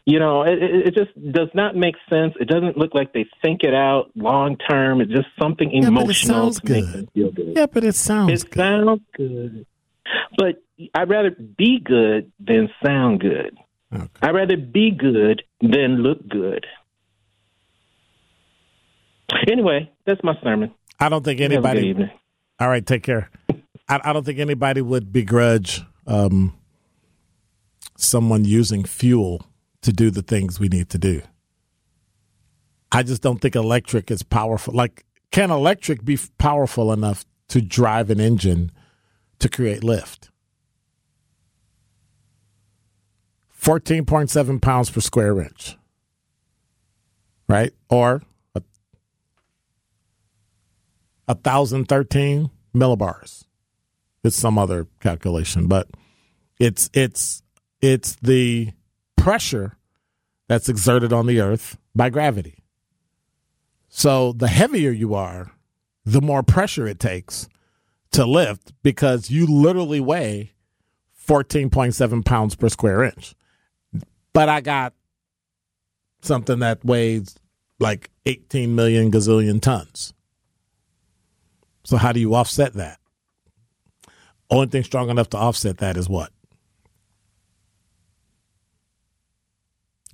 You 0.06 0.18
know, 0.18 0.42
it, 0.44 0.58
it 0.62 0.94
just 0.94 1.10
does 1.32 1.50
not 1.52 1.76
make 1.76 1.94
sense. 2.08 2.32
It 2.40 2.48
doesn't 2.48 2.78
look 2.78 2.94
like 2.94 3.12
they 3.12 3.26
think 3.42 3.64
it 3.64 3.74
out 3.74 4.10
long 4.14 4.56
term. 4.56 5.02
It's 5.02 5.10
just 5.12 5.28
something 5.38 5.70
yeah, 5.70 5.88
emotional. 5.88 6.06
but 6.06 6.10
it 6.10 6.16
sounds 6.16 6.58
good. 6.60 7.08
good. 7.14 7.52
Yeah, 7.54 7.66
but 7.66 7.84
it 7.84 7.94
sounds 7.94 8.42
It 8.44 8.50
good. 8.50 8.58
sounds 8.58 9.00
good. 9.14 9.66
But 10.38 10.62
I'd 10.94 11.08
rather 11.08 11.30
be 11.30 11.80
good 11.82 12.30
than 12.38 12.68
sound 12.84 13.20
good. 13.20 13.56
Okay. 13.94 14.06
I'd 14.22 14.34
rather 14.34 14.56
be 14.56 14.90
good 14.90 15.42
than 15.60 16.02
look 16.02 16.26
good. 16.28 16.66
Anyway, 19.50 19.90
that's 20.06 20.22
my 20.22 20.34
sermon. 20.42 20.72
I 21.00 21.08
don't 21.08 21.24
think 21.24 21.40
Have 21.40 21.50
a 21.50 21.54
good 21.54 21.64
anybody. 21.66 21.88
evening. 21.88 22.10
All 22.60 22.68
right, 22.68 22.84
take 22.84 23.02
care. 23.02 23.30
I, 23.88 24.00
I 24.04 24.12
don't 24.12 24.24
think 24.24 24.38
anybody 24.38 24.80
would 24.80 25.12
begrudge 25.12 25.82
um, 26.06 26.54
someone 27.96 28.44
using 28.44 28.84
fuel 28.84 29.46
to 29.82 29.92
do 29.92 30.10
the 30.10 30.22
things 30.22 30.58
we 30.58 30.68
need 30.68 30.88
to 30.90 30.98
do. 30.98 31.22
I 32.90 33.02
just 33.02 33.22
don't 33.22 33.38
think 33.40 33.54
electric 33.54 34.10
is 34.10 34.22
powerful. 34.22 34.74
Like, 34.74 35.04
can 35.30 35.50
electric 35.50 36.04
be 36.04 36.18
powerful 36.38 36.92
enough 36.92 37.24
to 37.48 37.60
drive 37.60 38.10
an 38.10 38.18
engine 38.18 38.72
to 39.40 39.48
create 39.48 39.84
lift? 39.84 40.30
14.7 43.68 44.62
pounds 44.62 44.88
per 44.88 45.00
square 45.00 45.42
inch, 45.42 45.76
right? 47.50 47.74
Or 47.90 48.22
a, 48.54 48.62
1,013 51.26 52.48
millibars. 52.74 53.44
It's 54.24 54.36
some 54.36 54.56
other 54.56 54.86
calculation, 55.00 55.66
but 55.66 55.86
it's 56.58 56.88
it's 56.94 57.42
it's 57.82 58.16
the 58.22 58.70
pressure 59.18 59.76
that's 60.48 60.70
exerted 60.70 61.12
on 61.12 61.26
the 61.26 61.38
earth 61.38 61.76
by 61.94 62.08
gravity. 62.08 62.64
So 63.90 64.32
the 64.32 64.48
heavier 64.48 64.92
you 64.92 65.12
are, 65.12 65.52
the 66.06 66.22
more 66.22 66.42
pressure 66.42 66.86
it 66.86 66.98
takes 66.98 67.50
to 68.12 68.24
lift 68.24 68.72
because 68.82 69.30
you 69.30 69.44
literally 69.46 70.00
weigh 70.00 70.54
14.7 71.26 72.24
pounds 72.24 72.56
per 72.56 72.70
square 72.70 73.04
inch. 73.04 73.34
But 74.32 74.48
I 74.48 74.60
got 74.60 74.94
something 76.22 76.60
that 76.60 76.84
weighs 76.84 77.36
like 77.78 78.10
18 78.26 78.74
million 78.74 79.10
gazillion 79.10 79.60
tons. 79.60 80.12
So 81.84 81.96
how 81.96 82.12
do 82.12 82.20
you 82.20 82.34
offset 82.34 82.74
that? 82.74 82.98
Only 84.50 84.66
thing 84.66 84.84
strong 84.84 85.10
enough 85.10 85.30
to 85.30 85.36
offset 85.36 85.78
that 85.78 85.96
is 85.96 86.08
what? 86.08 86.30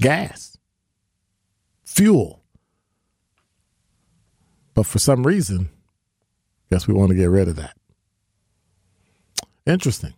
Gas. 0.00 0.56
Fuel. 1.84 2.42
But 4.74 4.86
for 4.86 4.98
some 4.98 5.24
reason, 5.24 5.70
guess 6.70 6.88
we 6.88 6.94
want 6.94 7.10
to 7.10 7.16
get 7.16 7.26
rid 7.30 7.48
of 7.48 7.56
that. 7.56 7.76
Interesting. 9.66 10.14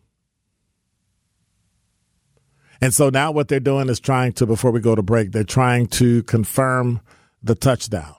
And 2.80 2.92
so 2.92 3.08
now 3.08 3.30
what 3.32 3.48
they're 3.48 3.60
doing 3.60 3.88
is 3.88 4.00
trying 4.00 4.32
to, 4.34 4.46
before 4.46 4.70
we 4.70 4.80
go 4.80 4.94
to 4.94 5.02
break, 5.02 5.32
they're 5.32 5.44
trying 5.44 5.86
to 5.88 6.22
confirm 6.24 7.00
the 7.42 7.54
touchdown. 7.54 8.14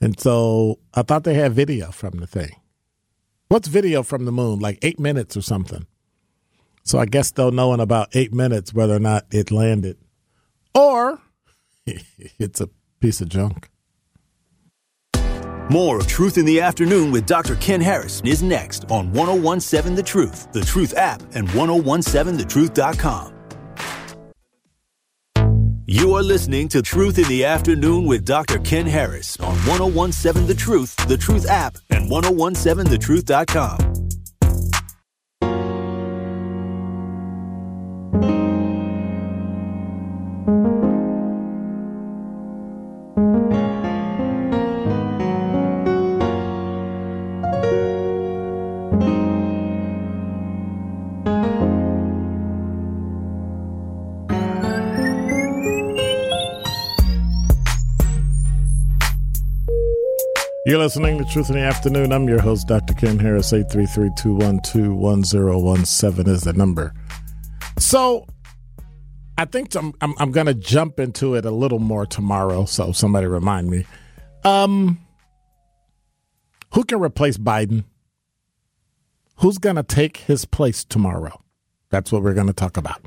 And 0.00 0.18
so 0.20 0.78
I 0.94 1.02
thought 1.02 1.24
they 1.24 1.34
had 1.34 1.52
video 1.52 1.90
from 1.90 2.18
the 2.18 2.26
thing. 2.26 2.60
What's 3.48 3.68
video 3.68 4.02
from 4.02 4.24
the 4.24 4.32
moon? 4.32 4.58
Like 4.58 4.78
eight 4.82 5.00
minutes 5.00 5.36
or 5.36 5.40
something. 5.40 5.86
So 6.82 6.98
I 6.98 7.06
guess 7.06 7.30
they'll 7.30 7.50
know 7.50 7.74
in 7.74 7.80
about 7.80 8.14
eight 8.14 8.32
minutes 8.32 8.72
whether 8.72 8.94
or 8.94 9.00
not 9.00 9.26
it 9.30 9.50
landed 9.50 9.98
or 10.74 11.20
it's 11.86 12.60
a 12.60 12.68
piece 13.00 13.20
of 13.20 13.28
junk. 13.28 13.70
More 15.68 15.98
of 15.98 16.06
Truth 16.06 16.38
in 16.38 16.44
the 16.44 16.60
Afternoon 16.60 17.10
with 17.10 17.26
Dr. 17.26 17.56
Ken 17.56 17.80
Harris 17.80 18.22
is 18.24 18.40
next 18.42 18.88
on 18.90 19.12
1017 19.12 19.96
The 19.96 20.02
Truth, 20.02 20.52
The 20.52 20.60
Truth 20.60 20.94
app, 20.96 21.20
and 21.34 21.48
1017thetruth.com. 21.48 23.32
You 25.88 26.14
are 26.14 26.22
listening 26.22 26.68
to 26.68 26.82
Truth 26.82 27.18
in 27.18 27.28
the 27.28 27.44
Afternoon 27.44 28.06
with 28.06 28.24
Dr. 28.24 28.58
Ken 28.60 28.86
Harris 28.86 29.38
on 29.40 29.56
1017 29.66 30.46
The 30.46 30.54
Truth, 30.54 30.96
The 31.08 31.16
Truth 31.16 31.48
app, 31.48 31.78
and 31.90 32.10
1017thetruth.com. 32.10 33.95
You're 60.66 60.80
listening 60.80 61.16
to 61.18 61.24
Truth 61.24 61.50
in 61.50 61.54
the 61.54 61.62
Afternoon. 61.62 62.10
I'm 62.10 62.28
your 62.28 62.40
host, 62.40 62.66
Dr. 62.66 62.92
Ken 62.94 63.20
Harris. 63.20 63.52
833-212-1017 63.52 66.26
is 66.26 66.42
the 66.42 66.54
number. 66.54 66.92
So 67.78 68.26
I 69.38 69.44
think 69.44 69.72
I'm, 69.76 69.92
I'm, 70.00 70.14
I'm 70.18 70.32
going 70.32 70.48
to 70.48 70.54
jump 70.54 70.98
into 70.98 71.36
it 71.36 71.44
a 71.44 71.52
little 71.52 71.78
more 71.78 72.04
tomorrow. 72.04 72.64
So 72.64 72.90
somebody 72.90 73.28
remind 73.28 73.70
me. 73.70 73.86
Um, 74.42 74.98
who 76.74 76.82
can 76.82 76.98
replace 76.98 77.38
Biden? 77.38 77.84
Who's 79.36 79.58
going 79.58 79.76
to 79.76 79.84
take 79.84 80.16
his 80.16 80.46
place 80.46 80.84
tomorrow? 80.84 81.44
That's 81.90 82.10
what 82.10 82.24
we're 82.24 82.34
going 82.34 82.48
to 82.48 82.52
talk 82.52 82.76
about. 82.76 83.02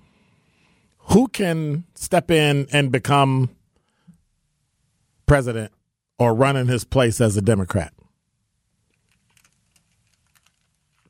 Who 1.09 1.27
can 1.27 1.83
step 1.93 2.31
in 2.31 2.67
and 2.71 2.89
become 2.89 3.49
president 5.25 5.73
or 6.19 6.33
run 6.35 6.55
in 6.55 6.67
his 6.67 6.83
place 6.83 7.19
as 7.21 7.35
a 7.37 7.41
Democrat? 7.41 7.93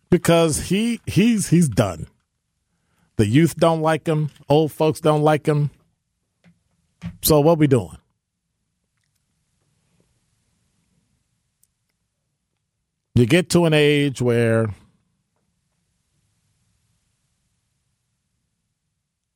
Because 0.10 0.70
he 0.70 1.02
he's 1.06 1.50
he's 1.50 1.68
done. 1.68 2.08
The 3.18 3.28
youth 3.28 3.56
don't 3.58 3.82
like 3.82 4.08
him. 4.08 4.30
Old 4.48 4.72
folks 4.72 5.02
don't 5.02 5.22
like 5.22 5.46
him. 5.46 5.72
So 7.22 7.42
what 7.42 7.58
we 7.58 7.68
doing? 7.68 7.98
You 13.16 13.26
get 13.26 13.50
to 13.50 13.66
an 13.66 13.74
age 13.74 14.22
where 14.22 14.74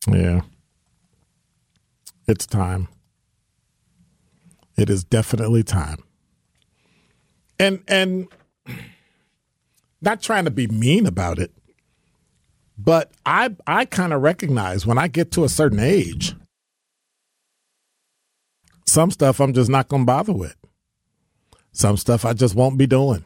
Yeah. 0.07 0.41
It's 2.27 2.45
time. 2.45 2.88
It 4.75 4.89
is 4.89 5.03
definitely 5.03 5.63
time. 5.63 6.03
And 7.59 7.83
and 7.88 8.27
not 10.01 10.21
trying 10.21 10.45
to 10.45 10.51
be 10.51 10.67
mean 10.67 11.05
about 11.05 11.39
it, 11.39 11.51
but 12.77 13.12
I 13.25 13.55
I 13.67 13.86
kind 13.86 14.13
of 14.13 14.21
recognize 14.21 14.86
when 14.86 14.97
I 14.97 15.07
get 15.07 15.31
to 15.31 15.43
a 15.43 15.49
certain 15.49 15.79
age, 15.79 16.36
some 18.86 19.12
stuff 19.12 19.39
I'm 19.39 19.53
just 19.53 19.69
not 19.69 19.88
going 19.88 20.03
to 20.03 20.07
bother 20.07 20.33
with. 20.33 20.55
Some 21.71 21.97
stuff 21.97 22.25
I 22.25 22.33
just 22.33 22.55
won't 22.55 22.77
be 22.77 22.86
doing. 22.86 23.25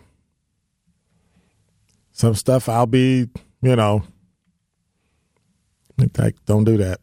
Some 2.11 2.35
stuff 2.35 2.69
I'll 2.69 2.85
be, 2.85 3.29
you 3.61 3.75
know, 3.75 4.03
like 6.17 6.35
don't 6.45 6.63
do 6.63 6.77
that. 6.77 6.99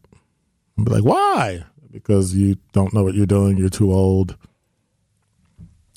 I'll 0.77 0.85
be 0.85 0.91
like, 0.91 1.03
why? 1.03 1.63
Because 1.95 2.35
you 2.35 2.57
don't 2.73 2.93
know 2.93 3.03
what 3.03 3.15
you're 3.15 3.25
doing. 3.25 3.57
You're 3.57 3.69
too 3.69 3.91
old. 3.91 4.37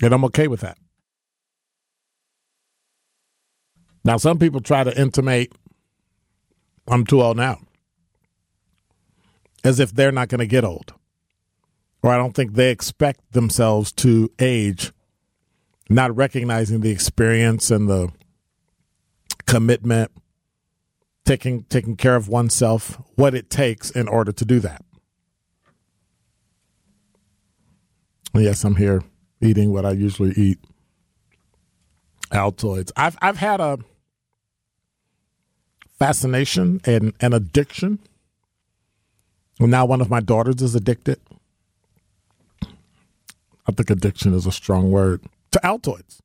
And 0.00 0.14
I'm 0.14 0.24
okay 0.26 0.48
with 0.48 0.61
that. 0.61 0.78
Now, 4.04 4.16
some 4.16 4.38
people 4.38 4.61
try 4.61 4.84
to 4.84 4.98
intimate 4.98 5.52
I'm 6.90 7.04
too 7.04 7.22
old 7.22 7.37
now, 7.37 7.61
as 9.62 9.78
if 9.78 9.92
they're 9.92 10.12
not 10.12 10.28
going 10.28 10.38
to 10.38 10.46
get 10.46 10.64
old. 10.64 10.94
Or 12.02 12.12
I 12.12 12.16
don't 12.16 12.34
think 12.34 12.54
they 12.54 12.70
expect 12.70 13.32
themselves 13.32 13.92
to 13.92 14.30
age, 14.38 14.92
not 15.90 16.14
recognizing 16.16 16.80
the 16.80 16.90
experience 16.90 17.70
and 17.70 17.88
the 17.88 18.11
commitment, 19.46 20.12
taking 21.24 21.64
taking 21.64 21.96
care 21.96 22.16
of 22.16 22.28
oneself, 22.28 23.00
what 23.16 23.34
it 23.34 23.50
takes 23.50 23.90
in 23.90 24.08
order 24.08 24.32
to 24.32 24.44
do 24.44 24.61
that. 24.61 24.84
Yes, 28.38 28.64
I'm 28.64 28.77
here 28.77 29.03
eating 29.40 29.72
what 29.72 29.85
I 29.85 29.92
usually 29.92 30.33
eat. 30.33 30.59
Altoids. 32.31 32.92
I've 32.96 33.16
I've 33.22 33.38
had 33.38 33.61
a 33.61 33.79
fascination 35.98 36.81
and 36.85 37.14
an 37.20 37.33
addiction. 37.33 37.98
Well, 39.59 39.68
now 39.68 39.87
one 39.87 40.01
of 40.01 40.11
my 40.11 40.20
daughters 40.20 40.62
is 40.62 40.74
addicted. 40.74 41.20
I 42.62 43.72
think 43.72 43.90
addiction 43.90 44.35
is 44.35 44.46
a 44.46 44.53
strong 44.53 44.90
word 44.90 45.22
to 45.53 45.61
Altoids. 45.64 46.20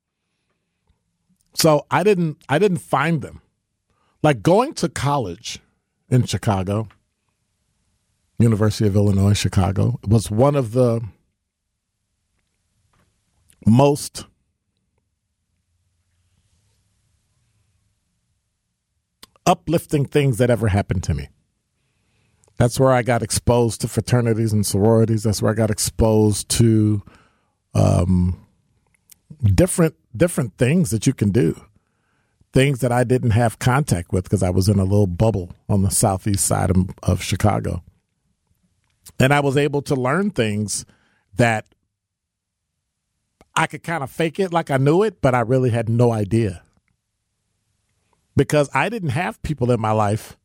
So 1.53 1.85
I 1.89 2.03
didn't 2.03 2.37
I 2.49 2.59
didn't 2.59 2.77
find 2.77 3.21
them 3.21 3.41
like 4.21 4.41
going 4.41 4.73
to 4.75 4.89
college 4.89 5.59
in 6.09 6.25
Chicago, 6.25 6.87
University 8.39 8.87
of 8.87 8.95
Illinois, 8.95 9.33
Chicago, 9.33 9.99
was 10.07 10.31
one 10.31 10.55
of 10.55 10.71
the 10.71 11.01
most 13.65 14.25
uplifting 19.45 20.05
things 20.05 20.37
that 20.37 20.49
ever 20.49 20.69
happened 20.69 21.03
to 21.03 21.13
me. 21.13 21.29
That's 22.57 22.79
where 22.79 22.91
I 22.91 23.01
got 23.01 23.23
exposed 23.23 23.81
to 23.81 23.87
fraternities 23.87 24.53
and 24.53 24.65
sororities. 24.65 25.23
That's 25.23 25.41
where 25.41 25.51
I 25.51 25.55
got 25.55 25.71
exposed 25.71 26.49
to 26.49 27.01
um, 27.73 28.45
different 29.43 29.95
different 30.15 30.57
things 30.57 30.91
that 30.91 31.07
you 31.07 31.13
can 31.13 31.31
do, 31.31 31.59
things 32.53 32.79
that 32.79 32.91
I 32.91 33.03
didn't 33.03 33.31
have 33.31 33.59
contact 33.59 34.13
with 34.13 34.25
because 34.25 34.43
I 34.43 34.51
was 34.51 34.69
in 34.69 34.79
a 34.79 34.83
little 34.83 35.07
bubble 35.07 35.51
on 35.67 35.81
the 35.81 35.89
southeast 35.89 36.45
side 36.45 36.69
of, 36.69 36.77
of 37.01 37.23
Chicago, 37.23 37.83
and 39.19 39.33
I 39.33 39.39
was 39.39 39.57
able 39.57 39.81
to 39.83 39.95
learn 39.95 40.29
things 40.29 40.85
that 41.35 41.65
I 43.55 43.67
could 43.67 43.83
kind 43.83 44.03
of 44.03 44.09
fake 44.09 44.39
it 44.39 44.51
like 44.51 44.71
I 44.71 44.77
knew 44.77 45.03
it, 45.03 45.21
but 45.21 45.35
I 45.35 45.41
really 45.41 45.69
had 45.69 45.89
no 45.89 46.11
idea 46.11 46.63
because 48.35 48.69
I 48.73 48.89
didn't 48.89 49.09
have 49.09 49.41
people 49.43 49.71
in 49.71 49.79
my 49.79 49.91
life, 49.91 50.37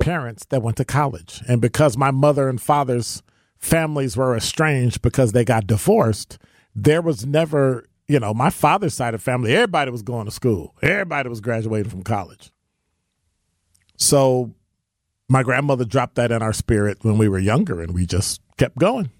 parents 0.00 0.44
that 0.46 0.62
went 0.62 0.76
to 0.76 0.84
college. 0.84 1.42
And 1.48 1.60
because 1.60 1.96
my 1.96 2.10
mother 2.10 2.48
and 2.48 2.60
father's 2.60 3.22
families 3.58 4.16
were 4.16 4.36
estranged 4.36 5.02
because 5.02 5.32
they 5.32 5.44
got 5.44 5.66
divorced, 5.66 6.38
there 6.74 7.00
was 7.02 7.24
never, 7.24 7.86
you 8.08 8.20
know, 8.20 8.34
my 8.34 8.50
father's 8.50 8.94
side 8.94 9.14
of 9.14 9.22
family, 9.22 9.54
everybody 9.54 9.90
was 9.90 10.02
going 10.02 10.26
to 10.26 10.30
school, 10.30 10.74
everybody 10.82 11.28
was 11.28 11.40
graduating 11.40 11.90
from 11.90 12.02
college. 12.02 12.50
So 13.96 14.52
my 15.28 15.42
grandmother 15.42 15.84
dropped 15.84 16.16
that 16.16 16.32
in 16.32 16.42
our 16.42 16.52
spirit 16.52 16.98
when 17.02 17.18
we 17.18 17.28
were 17.28 17.38
younger 17.38 17.80
and 17.80 17.94
we 17.94 18.04
just 18.04 18.42
kept 18.58 18.76
going 18.76 19.10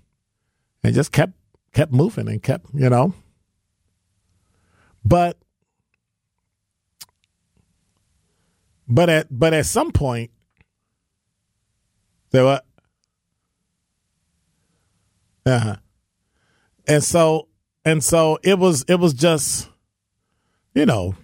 and 0.82 0.94
just 0.94 1.12
kept 1.12 1.32
kept 1.72 1.92
moving 1.92 2.28
and 2.28 2.42
kept, 2.42 2.66
you 2.74 2.90
know. 2.90 3.14
But 5.04 5.36
But 8.92 9.08
at 9.08 9.26
but 9.30 9.54
at 9.54 9.64
some 9.64 9.90
point, 9.90 10.30
there 12.30 12.44
what? 12.44 12.66
Uh 15.46 15.58
huh. 15.58 15.76
And 16.86 17.02
so 17.02 17.48
and 17.86 18.04
so 18.04 18.38
it 18.42 18.58
was 18.58 18.84
it 18.88 18.96
was 18.96 19.14
just, 19.14 19.70
you 20.74 20.84
know, 20.84 21.14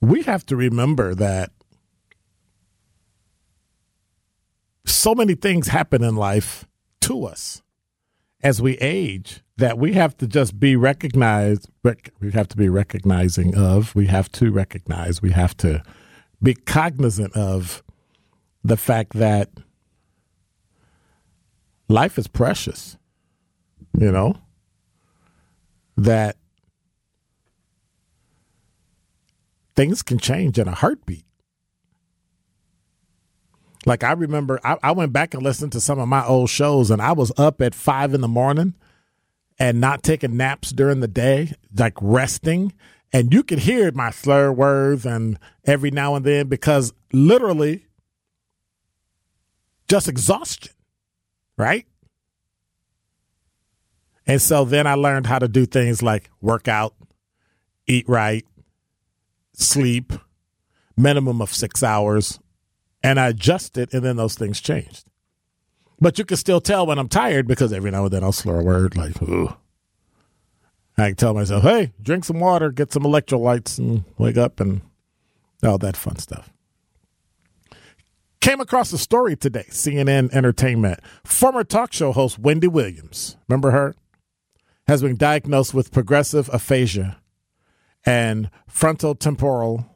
we 0.00 0.22
have 0.22 0.46
to 0.46 0.56
remember 0.56 1.14
that 1.14 1.52
so 4.86 5.14
many 5.14 5.34
things 5.34 5.68
happen 5.68 6.02
in 6.02 6.16
life 6.16 6.66
to 7.02 7.26
us 7.26 7.60
as 8.42 8.60
we 8.62 8.76
age 8.78 9.42
that 9.56 9.78
we 9.78 9.94
have 9.94 10.16
to 10.18 10.26
just 10.26 10.60
be 10.60 10.76
recognized 10.76 11.68
rec- 11.82 12.10
we 12.20 12.30
have 12.32 12.48
to 12.48 12.56
be 12.56 12.68
recognizing 12.68 13.56
of 13.56 13.94
we 13.94 14.06
have 14.06 14.30
to 14.30 14.50
recognize 14.52 15.22
we 15.22 15.30
have 15.30 15.56
to 15.56 15.82
be 16.42 16.54
cognizant 16.54 17.34
of 17.36 17.82
the 18.62 18.76
fact 18.76 19.14
that 19.14 19.50
life 21.88 22.18
is 22.18 22.26
precious 22.26 22.98
you 23.98 24.12
know? 24.12 24.36
That 25.96 26.36
things 29.74 30.02
can 30.02 30.18
change 30.18 30.58
in 30.58 30.68
a 30.68 30.74
heartbeat 30.74 31.24
like 33.86 34.02
I 34.02 34.12
remember, 34.12 34.60
I, 34.64 34.76
I, 34.82 34.90
went 34.90 35.12
back 35.12 35.32
and 35.32 35.42
listened 35.42 35.72
to 35.72 35.80
some 35.80 36.00
of 36.00 36.08
my 36.08 36.26
old 36.26 36.50
shows, 36.50 36.90
and 36.90 37.00
I 37.00 37.12
was 37.12 37.32
up 37.38 37.62
at 37.62 37.74
five 37.74 38.12
in 38.12 38.20
the 38.20 38.28
morning 38.28 38.74
and 39.58 39.80
not 39.80 40.02
taking 40.02 40.36
naps 40.36 40.70
during 40.70 41.00
the 41.00 41.08
day, 41.08 41.54
like 41.74 41.94
resting. 42.00 42.72
And 43.12 43.32
you 43.32 43.44
could 43.44 43.60
hear 43.60 43.92
my 43.92 44.10
slur 44.10 44.50
words 44.50 45.06
and 45.06 45.38
every 45.64 45.92
now 45.92 46.16
and 46.16 46.26
then 46.26 46.48
because 46.48 46.92
literally 47.12 47.86
just 49.88 50.08
exhaustion, 50.08 50.72
right? 51.56 51.86
And 54.26 54.42
so 54.42 54.64
then 54.64 54.88
I 54.88 54.94
learned 54.94 55.26
how 55.26 55.38
to 55.38 55.46
do 55.46 55.64
things 55.64 56.02
like 56.02 56.28
work 56.40 56.66
out, 56.66 56.94
eat 57.86 58.08
right, 58.08 58.44
sleep, 59.52 60.12
minimum 60.96 61.40
of 61.40 61.54
six 61.54 61.84
hours, 61.84 62.40
and 63.06 63.20
I 63.20 63.28
adjusted, 63.28 63.94
and 63.94 64.04
then 64.04 64.16
those 64.16 64.34
things 64.34 64.60
changed. 64.60 65.04
But 66.00 66.18
you 66.18 66.24
can 66.24 66.36
still 66.36 66.60
tell 66.60 66.86
when 66.86 66.98
I'm 66.98 67.08
tired 67.08 67.46
because 67.46 67.72
every 67.72 67.92
now 67.92 68.04
and 68.04 68.12
then 68.12 68.24
I'll 68.24 68.32
slur 68.32 68.58
a 68.58 68.64
word 68.64 68.96
like, 68.96 69.22
ooh. 69.22 69.54
I 70.98 71.08
can 71.08 71.16
tell 71.16 71.32
myself, 71.32 71.62
hey, 71.62 71.92
drink 72.02 72.24
some 72.24 72.40
water, 72.40 72.72
get 72.72 72.92
some 72.92 73.04
electrolytes, 73.04 73.78
and 73.78 74.04
wake 74.18 74.36
up 74.36 74.58
and 74.58 74.80
all 75.62 75.78
that 75.78 75.96
fun 75.96 76.16
stuff. 76.16 76.52
Came 78.40 78.60
across 78.60 78.92
a 78.92 78.98
story 78.98 79.36
today, 79.36 79.66
CNN 79.70 80.32
Entertainment. 80.32 80.98
Former 81.24 81.62
talk 81.62 81.92
show 81.92 82.10
host 82.10 82.40
Wendy 82.40 82.68
Williams, 82.68 83.36
remember 83.48 83.70
her? 83.70 83.94
Has 84.88 85.02
been 85.02 85.16
diagnosed 85.16 85.74
with 85.74 85.92
progressive 85.92 86.48
aphasia 86.52 87.18
and 88.04 88.50
frontotemporal 88.68 89.88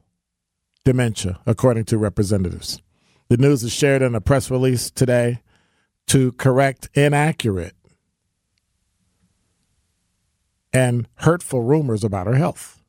dementia, 0.85 1.41
according 1.45 1.85
to 1.87 1.99
representatives. 1.99 2.81
The 3.31 3.37
news 3.37 3.63
is 3.63 3.73
shared 3.73 4.03
in 4.03 4.17
a 4.17 4.21
press 4.21 4.51
release 4.51 4.91
today 4.91 5.41
to 6.09 6.33
correct 6.33 6.89
inaccurate 6.95 7.77
and 10.73 11.07
hurtful 11.15 11.63
rumors 11.63 12.03
about 12.03 12.27
her 12.27 12.35
health. 12.35 12.83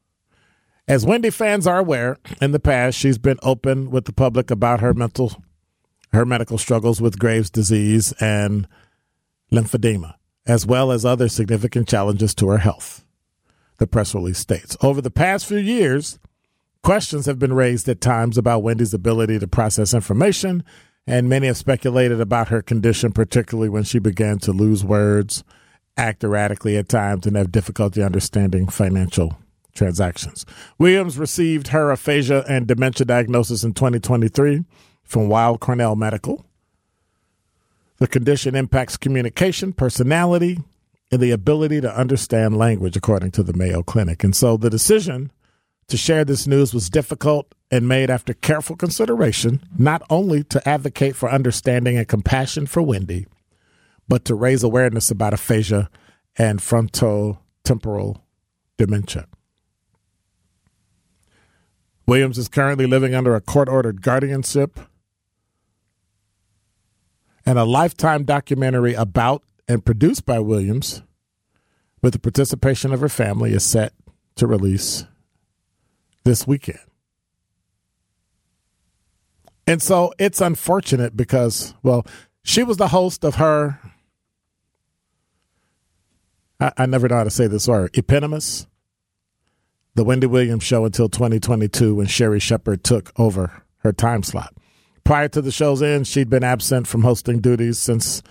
As 0.88 1.06
Wendy 1.06 1.30
fans 1.30 1.68
are 1.68 1.78
aware, 1.78 2.18
in 2.42 2.54
the 2.54 2.60
past 2.60 2.98
she's 2.98 3.20
been 3.20 3.38
open 3.44 3.92
with 3.92 4.06
the 4.06 4.14
public 4.14 4.50
about 4.50 4.80
her 4.82 4.96
mental 4.96 5.44
her 6.12 6.26
medical 6.26 6.58
struggles 6.58 7.00
with 7.00 7.20
Graves' 7.20 7.52
disease 7.52 8.12
and 8.14 8.68
lymphedema, 9.52 10.16
as 10.48 10.66
well 10.66 10.92
as 10.92 11.06
other 11.06 11.30
significant 11.30 11.88
challenges 11.88 12.34
to 12.34 12.50
her 12.50 12.58
health. 12.58 13.06
The 13.78 13.86
press 13.86 14.16
release 14.16 14.40
states. 14.40 14.76
Over 14.82 15.02
the 15.02 15.12
past 15.12 15.46
few 15.46 15.58
years, 15.58 16.18
Questions 16.84 17.28
have 17.28 17.38
been 17.38 17.54
raised 17.54 17.88
at 17.90 18.02
times 18.02 18.38
about 18.38 18.64
Wendy's 18.64 18.94
ability 18.94 19.38
to 19.40 19.48
process 19.48 19.94
information, 19.94 20.64
and 21.06 21.30
many 21.30 21.48
have 21.48 21.58
speculated 21.58 22.20
about 22.20 22.48
her 22.48 22.62
condition, 22.62 23.12
particularly 23.12 23.70
when 23.70 23.84
she 23.84 24.00
began 24.00 24.40
to 24.40 24.52
lose 24.52 24.84
words, 24.84 25.44
act 25.96 26.24
erratically 26.24 26.78
at 26.78 26.90
times, 26.90 27.28
and 27.28 27.36
have 27.36 27.52
difficulty 27.52 28.02
understanding 28.02 28.68
financial 28.68 29.38
transactions. 29.76 30.46
Williams 30.80 31.20
received 31.20 31.68
her 31.68 31.92
aphasia 31.92 32.44
and 32.50 32.68
dementia 32.68 33.06
diagnosis 33.06 33.64
in 33.64 33.74
2023 33.74 34.66
from 35.04 35.30
Weill 35.30 35.58
Cornell 35.58 35.96
Medical. 35.96 36.46
The 37.98 38.08
condition 38.08 38.56
impacts 38.56 38.98
communication, 38.98 39.74
personality, 39.74 40.60
and 41.12 41.22
the 41.22 41.32
ability 41.32 41.82
to 41.82 41.96
understand 41.96 42.58
language, 42.58 42.98
according 42.98 43.32
to 43.32 43.44
the 43.44 43.54
Mayo 43.54 43.84
Clinic. 43.84 44.24
And 44.24 44.36
so 44.36 44.58
the 44.58 44.70
decision 44.70 45.32
to 45.92 45.98
share 45.98 46.24
this 46.24 46.48
news 46.48 46.74
was 46.74 46.90
difficult 46.90 47.54
and 47.70 47.86
made 47.86 48.10
after 48.10 48.34
careful 48.34 48.78
consideration, 48.78 49.62
not 49.78 50.02
only 50.10 50.42
to 50.46 50.68
advocate 50.68 51.18
for 51.18 51.30
understanding 51.30 51.98
and 51.98 52.08
compassion 52.08 52.66
for 52.66 52.82
Wendy, 52.82 53.28
but 54.08 54.24
to 54.24 54.34
raise 54.34 54.64
awareness 54.64 55.12
about 55.12 55.34
aphasia 55.34 55.90
and 56.38 56.60
frontotemporal 56.60 58.22
dementia. 58.78 59.28
Williams 62.08 62.38
is 62.38 62.48
currently 62.48 62.88
living 62.88 63.14
under 63.14 63.36
a 63.36 63.42
court 63.42 63.68
ordered 63.68 64.02
guardianship, 64.02 64.80
and 67.46 67.60
a 67.60 67.66
lifetime 67.66 68.24
documentary 68.24 68.94
about 68.94 69.44
and 69.68 69.84
produced 69.84 70.26
by 70.26 70.40
Williams 70.40 71.02
with 72.02 72.14
the 72.14 72.20
participation 72.20 72.94
of 72.94 73.02
her 73.02 73.10
family 73.10 73.52
is 73.52 73.66
set 73.66 73.94
to 74.36 74.48
release 74.48 75.06
this 76.24 76.48
weekend. 76.48 76.80
And 79.68 79.82
so 79.82 80.14
it's 80.20 80.42
unfortunate 80.42 81.16
because, 81.16 81.74
well, 81.84 82.06
she 82.44 82.64
was 82.64 82.78
the 82.78 82.90
host 82.90 83.24
of 83.24 83.36
her. 83.36 83.80
I, 86.60 86.72
I 86.78 86.86
never 86.86 87.08
know 87.08 87.18
how 87.18 87.24
to 87.24 87.30
say 87.30 87.48
this 87.48 87.68
word. 87.68 87.96
Eponymous, 87.98 88.68
the 89.96 90.04
Wendy 90.04 90.28
Williams 90.28 90.64
show 90.64 90.86
until 90.86 91.10
2022 91.10 91.96
when 91.96 92.08
Sherri 92.08 92.40
Shepherd 92.40 92.84
took 92.84 93.12
over 93.18 93.64
her 93.80 93.94
time 93.94 94.24
slot. 94.24 94.54
Prior 95.04 95.28
to 95.30 95.42
the 95.42 95.52
show's 95.52 95.82
end, 95.82 96.08
she'd 96.08 96.30
been 96.30 96.44
absent 96.44 96.88
from 96.88 97.04
hosting 97.04 97.40
duties 97.40 97.80
since 97.80 98.22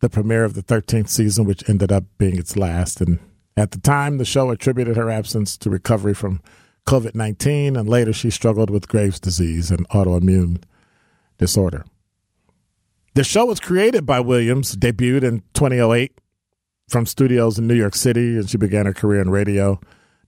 the 0.00 0.08
premiere 0.08 0.44
of 0.44 0.54
the 0.54 0.62
13th 0.62 1.08
season, 1.08 1.44
which 1.44 1.68
ended 1.68 1.92
up 1.92 2.04
being 2.18 2.36
its 2.36 2.56
last. 2.56 3.00
And 3.00 3.18
at 3.56 3.70
the 3.70 3.80
time, 3.80 4.18
the 4.18 4.24
show 4.24 4.50
attributed 4.50 4.96
her 4.96 5.10
absence 5.10 5.56
to 5.58 5.70
recovery 5.70 6.14
from 6.14 6.40
COVID 6.86 7.14
19, 7.14 7.76
and 7.76 7.88
later 7.88 8.12
she 8.12 8.30
struggled 8.30 8.70
with 8.70 8.88
Graves' 8.88 9.20
disease 9.20 9.70
and 9.70 9.88
autoimmune 9.90 10.62
disorder. 11.38 11.84
The 13.14 13.24
show 13.24 13.46
was 13.46 13.60
created 13.60 14.06
by 14.06 14.20
Williams, 14.20 14.74
debuted 14.74 15.22
in 15.22 15.42
2008 15.54 16.18
from 16.88 17.06
studios 17.06 17.58
in 17.58 17.66
New 17.66 17.74
York 17.74 17.94
City, 17.94 18.36
and 18.36 18.48
she 18.48 18.56
began 18.56 18.86
her 18.86 18.94
career 18.94 19.20
in 19.20 19.30
radio, 19.30 19.80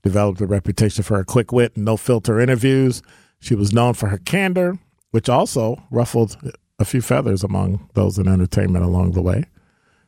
developed 0.03 0.41
a 0.41 0.45
reputation 0.45 1.03
for 1.03 1.17
her 1.17 1.23
quick 1.23 1.51
wit 1.51 1.75
and 1.75 1.85
no 1.85 1.97
filter 1.97 2.39
interviews. 2.39 3.01
She 3.39 3.55
was 3.55 3.73
known 3.73 3.93
for 3.93 4.07
her 4.07 4.17
candor, 4.19 4.77
which 5.11 5.29
also 5.29 5.83
ruffled 5.89 6.37
a 6.77 6.85
few 6.85 7.01
feathers 7.01 7.43
among 7.43 7.89
those 7.93 8.17
in 8.17 8.27
entertainment 8.27 8.85
along 8.85 9.11
the 9.11 9.21
way. 9.21 9.45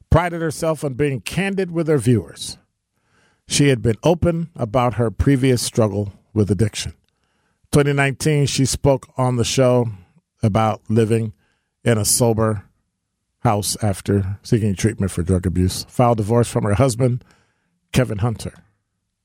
Prided 0.10 0.42
herself 0.42 0.84
on 0.84 0.94
being 0.94 1.22
candid 1.22 1.72
with 1.72 1.88
her 1.88 1.98
viewers. 1.98 2.58
She 3.48 3.70
had 3.70 3.82
been 3.82 3.98
open 4.04 4.50
about 4.56 4.96
her 4.96 5.10
previous 5.10 5.62
struggle 5.62 6.14
with 6.38 6.50
addiction. 6.52 6.94
2019, 7.72 8.46
she 8.46 8.64
spoke 8.64 9.10
on 9.18 9.36
the 9.36 9.44
show 9.44 9.90
about 10.42 10.82
living 10.88 11.34
in 11.84 11.98
a 11.98 12.06
sober 12.06 12.64
house 13.40 13.76
after 13.84 14.40
seeking 14.44 14.76
treatment 14.76 15.12
for 15.12 15.24
drug 15.24 15.46
abuse. 15.46 15.86
Filed 15.90 16.18
divorce 16.18 16.48
from 16.48 16.64
her 16.64 16.76
husband, 16.76 17.26
Kevin 17.92 18.20
Hunter, 18.20 18.54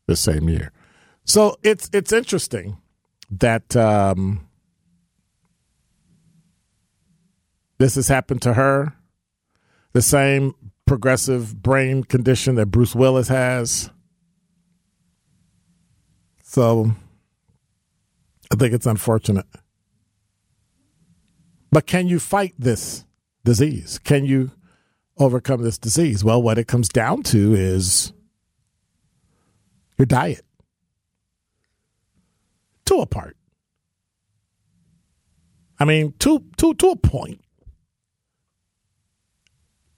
the 0.07 0.17
same 0.17 0.49
year. 0.49 0.73
So 1.25 1.57
it's 1.63 1.89
it's 1.93 2.13
interesting 2.13 2.79
that 3.31 3.77
um, 3.77 4.49
this 7.79 7.95
has 7.95 8.09
happened 8.09 8.43
to 8.43 8.55
her. 8.55 8.95
The 9.93 10.03
same 10.03 10.55
progressive 10.87 11.63
brain 11.63 12.03
condition 12.03 12.55
that 12.55 12.67
Bruce 12.67 12.95
Willis 12.95 13.29
has. 13.29 13.91
So 16.43 16.95
I 18.53 18.55
think 18.55 18.75
it's 18.75 18.87
unfortunate. 18.87 19.47
But 21.71 21.87
can 21.87 22.07
you 22.07 22.21
fight 22.21 22.55
this 22.59 23.07
disease? 23.45 23.99
Can 23.99 24.27
you 24.27 24.51
overcome 25.17 25.63
this 25.63 25.79
disease? 25.79 26.23
Well, 26.23 26.43
what 26.43 26.59
it 26.59 26.69
comes 26.69 26.91
down 26.91 27.23
to 27.25 27.55
is 27.55 28.13
your 29.97 30.05
diet 30.05 30.45
to 32.85 32.97
a 32.97 33.07
part. 33.07 33.39
I 35.79 35.87
mean, 35.87 36.13
to 36.19 36.45
to 36.59 36.75
to 36.75 36.91
a 36.91 36.97
point, 36.97 37.41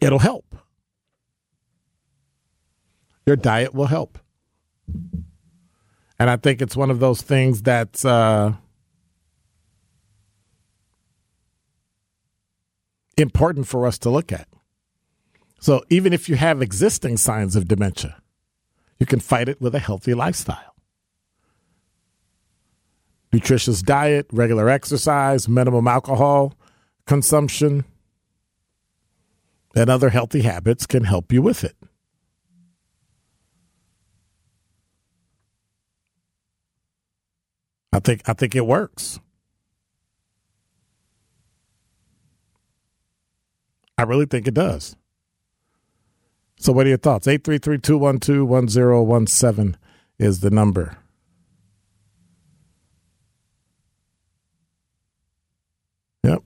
it'll 0.01 0.21
help. 0.21 0.57
Your 3.27 3.37
diet 3.37 3.75
will 3.75 3.87
help, 3.87 4.19
and 6.19 6.31
I 6.31 6.37
think 6.37 6.63
it's 6.63 6.77
one 6.77 6.91
of 6.91 7.01
those 7.01 7.23
things 7.23 7.63
that's 7.63 8.05
uh, 8.05 8.53
important 13.17 13.67
for 13.67 13.87
us 13.87 13.99
to 13.99 14.11
look 14.11 14.33
at. 14.33 14.49
So 15.61 15.83
even 15.89 16.13
if 16.13 16.29
you 16.29 16.37
have 16.37 16.61
existing 16.61 17.17
signs 17.17 17.57
of 17.57 17.67
dementia, 17.67 18.21
you 18.99 19.07
can 19.07 19.21
fight 19.21 19.49
it 19.49 19.61
with 19.61 19.75
a 19.75 19.79
healthy 19.79 20.15
lifestyle. 20.15 20.75
Nutritious 23.33 23.83
diet, 23.83 24.27
regular 24.31 24.69
exercise, 24.69 25.49
minimum 25.49 25.89
alcohol 25.89 26.55
consumption, 27.07 27.85
and 29.75 29.91
other 29.91 30.11
healthy 30.11 30.43
habits 30.43 30.87
can 30.87 31.05
help 31.05 31.33
you 31.33 31.43
with 31.43 31.65
it. 31.65 31.77
I 37.95 38.01
think 38.01 38.29
I 38.29 38.33
think 38.33 38.57
it 38.57 38.67
works. 38.67 39.21
I 43.97 44.03
really 44.03 44.27
think 44.27 44.49
it 44.49 44.55
does. 44.55 44.97
So, 46.59 46.73
what 46.73 46.87
are 46.87 46.89
your 46.89 46.99
thoughts? 46.99 47.29
833 47.29 47.79
212 47.79 48.49
1017 48.49 49.77
is 50.19 50.41
the 50.41 50.51
number. 50.51 50.97
Yep. 56.25 56.43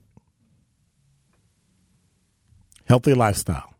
Healthy 2.85 3.13
lifestyle. 3.15 3.73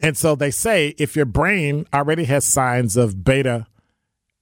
And 0.00 0.16
so 0.16 0.34
they 0.34 0.52
say 0.52 0.94
if 0.96 1.16
your 1.16 1.26
brain 1.26 1.86
already 1.92 2.24
has 2.24 2.46
signs 2.46 2.96
of 2.96 3.24
beta 3.24 3.66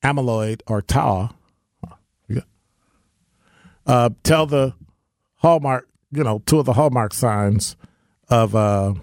amyloid 0.04 0.60
or 0.66 0.82
tau, 0.82 1.35
uh, 3.86 4.10
tell 4.22 4.46
the 4.46 4.74
Hallmark 5.36 5.88
you 6.10 6.24
know, 6.24 6.42
two 6.46 6.58
of 6.58 6.66
the 6.66 6.72
hallmark 6.72 7.12
signs 7.12 7.76
of 8.28 8.54
uh, 8.54 8.94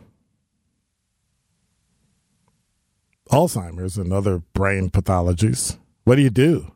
Alzheimer's 3.30 3.98
and 3.98 4.12
other 4.12 4.40
brain 4.54 4.90
pathologies. 4.90 5.78
What 6.04 6.16
do 6.16 6.22
you 6.22 6.30
do? 6.30 6.72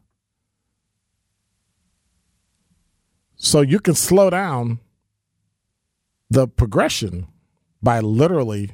So 3.35 3.61
you 3.61 3.79
can 3.79 3.95
slow 3.95 4.29
down 4.29 4.79
the 6.29 6.47
progression 6.47 7.27
by 7.81 7.99
literally 7.99 8.71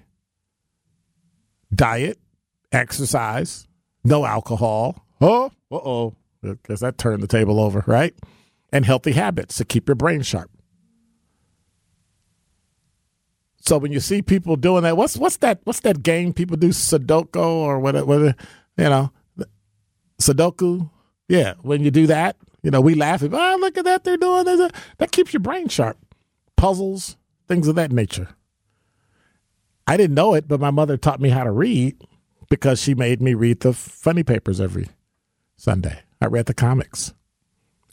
diet, 1.74 2.20
exercise, 2.72 3.68
no 4.04 4.26
alcohol. 4.26 5.06
Oh, 5.22 5.52
uh 5.72 5.76
oh. 5.76 6.16
Because 6.42 6.82
that 6.82 6.98
turned 6.98 7.24
the 7.24 7.28
table 7.28 7.60
over, 7.60 7.84
right? 7.88 8.14
And 8.74 8.86
healthy 8.86 9.14
habits 9.14 9.56
to 9.58 9.66
keep 9.66 9.88
your 9.88 9.96
brain 9.96 10.24
sharp. 10.24 10.50
So 13.62 13.78
when 13.78 13.94
you 13.94 14.02
see 14.02 14.22
people 14.22 14.58
doing 14.58 14.84
that, 14.84 14.98
what's 14.98 15.16
what's 15.16 15.38
that 15.38 15.62
what's 15.64 15.80
that 15.82 16.04
game 16.04 16.34
people 16.34 16.58
do 16.58 16.70
Sudoku 16.70 17.36
or 17.38 17.80
whatever, 17.80 18.06
whatever 18.06 18.36
you 18.78 18.84
know, 18.84 19.12
Sudoku? 20.20 20.90
Yeah, 21.30 21.54
when 21.62 21.82
you 21.82 21.92
do 21.92 22.08
that, 22.08 22.36
you 22.64 22.72
know, 22.72 22.82
we 22.82 22.96
laugh 22.96 23.24
at, 23.24 23.34
oh, 23.34 23.58
look 23.60 23.78
at 23.78 23.86
that, 23.86 24.04
they're 24.04 24.18
doing 24.18 24.46
this. 24.46 24.72
That 24.98 25.12
keeps 25.12 25.34
your 25.34 25.40
brain 25.40 25.68
sharp. 25.70 25.98
Puzzles, 26.58 27.16
things 27.48 27.68
of 27.68 27.76
that 27.76 27.92
nature. 27.92 28.30
I 29.86 29.98
didn't 29.98 30.16
know 30.16 30.34
it, 30.34 30.48
but 30.48 30.60
my 30.60 30.72
mother 30.72 30.98
taught 30.98 31.22
me 31.22 31.30
how 31.30 31.44
to 31.44 31.52
read 31.52 31.96
because 32.50 32.82
she 32.82 32.96
made 32.96 33.22
me 33.22 33.34
read 33.34 33.62
the 33.62 33.74
funny 33.74 34.24
papers 34.24 34.60
every 34.60 34.90
Sunday. 35.58 36.02
I 36.22 36.26
read 36.26 36.46
the 36.46 36.54
comics, 36.54 37.14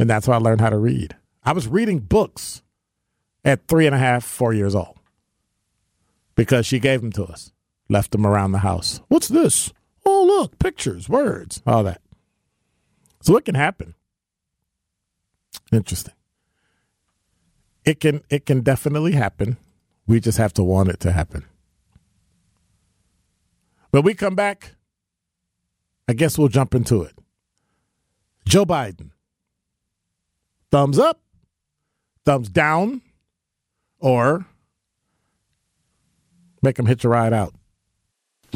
and 0.01 0.09
that's 0.09 0.27
how 0.27 0.33
I 0.33 0.39
learned 0.39 0.61
how 0.61 0.71
to 0.71 0.79
read. 0.79 1.17
I 1.45 1.53
was 1.53 1.69
reading 1.69 1.99
books 2.01 2.63
at 3.45 3.69
three 3.69 3.87
and 3.87 3.95
a 3.95 3.99
half, 3.99 4.25
four 4.25 4.53
years 4.53 4.75
old 4.75 4.99
because 6.35 6.67
she 6.67 6.79
gave 6.79 7.03
them 7.03 7.13
to 7.13 7.25
us, 7.25 7.53
left 7.89 8.13
them 8.13 8.27
around 8.27 8.53
the 8.53 8.59
house. 8.59 9.01
What's 9.09 9.29
this? 9.29 9.73
Oh, 10.05 10.25
look, 10.25 10.59
pictures, 10.59 11.09
words, 11.09 11.63
all 11.67 11.85
that. 11.85 12.01
So 13.21 13.37
it 13.37 13.45
can 13.45 13.55
happen. 13.55 13.95
Interesting. 15.71 16.15
It 17.85 18.01
can 18.01 18.23
it 18.31 18.47
can 18.47 18.61
definitely 18.63 19.13
happen. 19.13 19.57
We 20.07 20.21
just 20.21 20.39
have 20.39 20.55
to 20.55 20.65
want 20.65 20.89
it 20.89 21.01
to 21.01 21.13
happen. 21.13 21.45
When 23.91 24.03
we 24.03 24.15
come 24.15 24.35
back, 24.35 24.75
I 26.09 26.13
guess 26.13 26.39
we'll 26.39 26.49
jump 26.49 26.75
into 26.75 27.03
it. 27.03 27.19
Joe 28.47 28.65
Biden. 28.65 29.11
Thumbs 30.71 30.99
up, 30.99 31.21
thumbs 32.25 32.49
down, 32.49 33.03
or 33.99 34.47
Make 36.63 36.77
them 36.77 36.87
hitch 36.87 37.05
a 37.05 37.09
ride 37.09 37.33
out. 37.33 37.55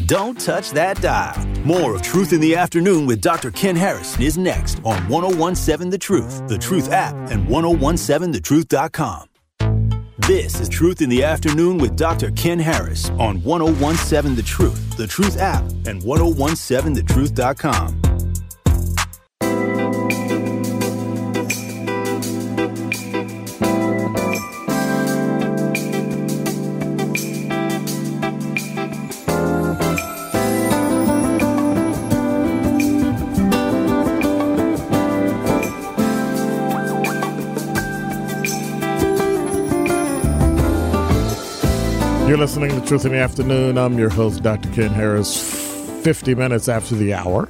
Don't 0.07 0.41
touch 0.41 0.73
that 0.73 1.01
dial. 1.01 1.47
More 1.65 1.95
of 1.95 2.03
Truth 2.03 2.33
in 2.33 2.41
the 2.41 2.57
Afternoon 2.57 3.07
with 3.07 3.21
Dr. 3.21 3.53
Ken 3.53 3.77
Harrison 3.77 4.23
is 4.23 4.37
next 4.37 4.81
on 4.85 5.09
1017 5.09 5.91
The 5.91 5.99
Truth, 5.99 6.49
The 6.49 6.59
Truth 6.59 6.91
app, 6.91 7.15
and 7.31 7.47
1017thetruth.com. 7.47 9.29
This 10.19 10.61
is 10.61 10.69
Truth 10.69 11.01
in 11.01 11.09
the 11.09 11.23
Afternoon 11.23 11.79
with 11.79 11.97
Dr. 11.97 12.33
Ken 12.33 12.59
Harris 12.59 13.09
on 13.11 13.41
1017 13.43 14.35
The 14.35 14.43
Truth, 14.43 14.97
The 14.97 15.07
Truth 15.07 15.39
app, 15.39 15.63
and 15.87 16.03
1017thetruth.com. 16.03 18.14
You're 42.35 42.41
listening 42.41 42.71
to 42.71 42.85
Truth 42.85 43.05
in 43.05 43.13
the 43.13 43.19
Afternoon. 43.19 43.79
I'm 43.79 43.97
your 43.97 44.09
host, 44.09 44.43
Dr. 44.43 44.69
Ken 44.73 44.91
Harris. 44.91 45.41
50 46.03 46.35
minutes 46.35 46.69
after 46.69 46.97
the 46.97 47.15
hour. 47.15 47.49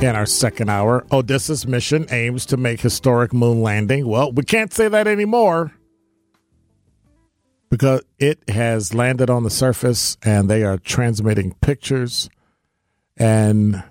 In 0.00 0.16
our 0.16 0.24
second 0.24 0.70
hour, 0.70 1.04
oh, 1.10 1.18
Odysseus 1.18 1.66
mission 1.66 2.06
aims 2.10 2.46
to 2.46 2.56
make 2.56 2.80
historic 2.80 3.34
moon 3.34 3.60
landing. 3.60 4.08
Well, 4.08 4.32
we 4.32 4.44
can't 4.44 4.72
say 4.72 4.88
that 4.88 5.06
anymore 5.06 5.74
because 7.68 8.00
it 8.18 8.48
has 8.48 8.94
landed 8.94 9.28
on 9.28 9.42
the 9.42 9.50
surface 9.50 10.16
and 10.22 10.48
they 10.48 10.62
are 10.62 10.78
transmitting 10.78 11.52
pictures. 11.60 12.30
And 13.18 13.84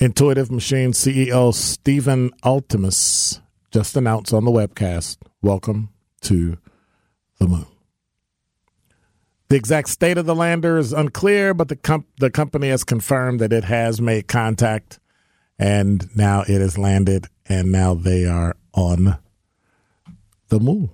Intuitive 0.00 0.50
Machine 0.50 0.90
CEO 0.94 1.54
Stephen 1.54 2.32
Altemus 2.42 3.40
just 3.70 3.96
announced 3.96 4.34
on 4.34 4.44
the 4.44 4.50
webcast 4.50 5.18
Welcome 5.42 5.90
to 6.22 6.58
the 7.38 7.46
moon. 7.46 7.66
The 9.50 9.56
exact 9.56 9.88
state 9.88 10.16
of 10.16 10.26
the 10.26 10.34
lander 10.34 10.78
is 10.78 10.92
unclear, 10.92 11.54
but 11.54 11.66
the 11.66 12.04
the 12.20 12.30
company 12.30 12.68
has 12.68 12.84
confirmed 12.84 13.40
that 13.40 13.52
it 13.52 13.64
has 13.64 14.00
made 14.00 14.28
contact, 14.28 15.00
and 15.58 16.08
now 16.16 16.42
it 16.42 16.60
has 16.60 16.78
landed, 16.78 17.26
and 17.46 17.72
now 17.72 17.94
they 17.94 18.26
are 18.26 18.54
on 18.72 19.18
the 20.50 20.60
moon. 20.60 20.88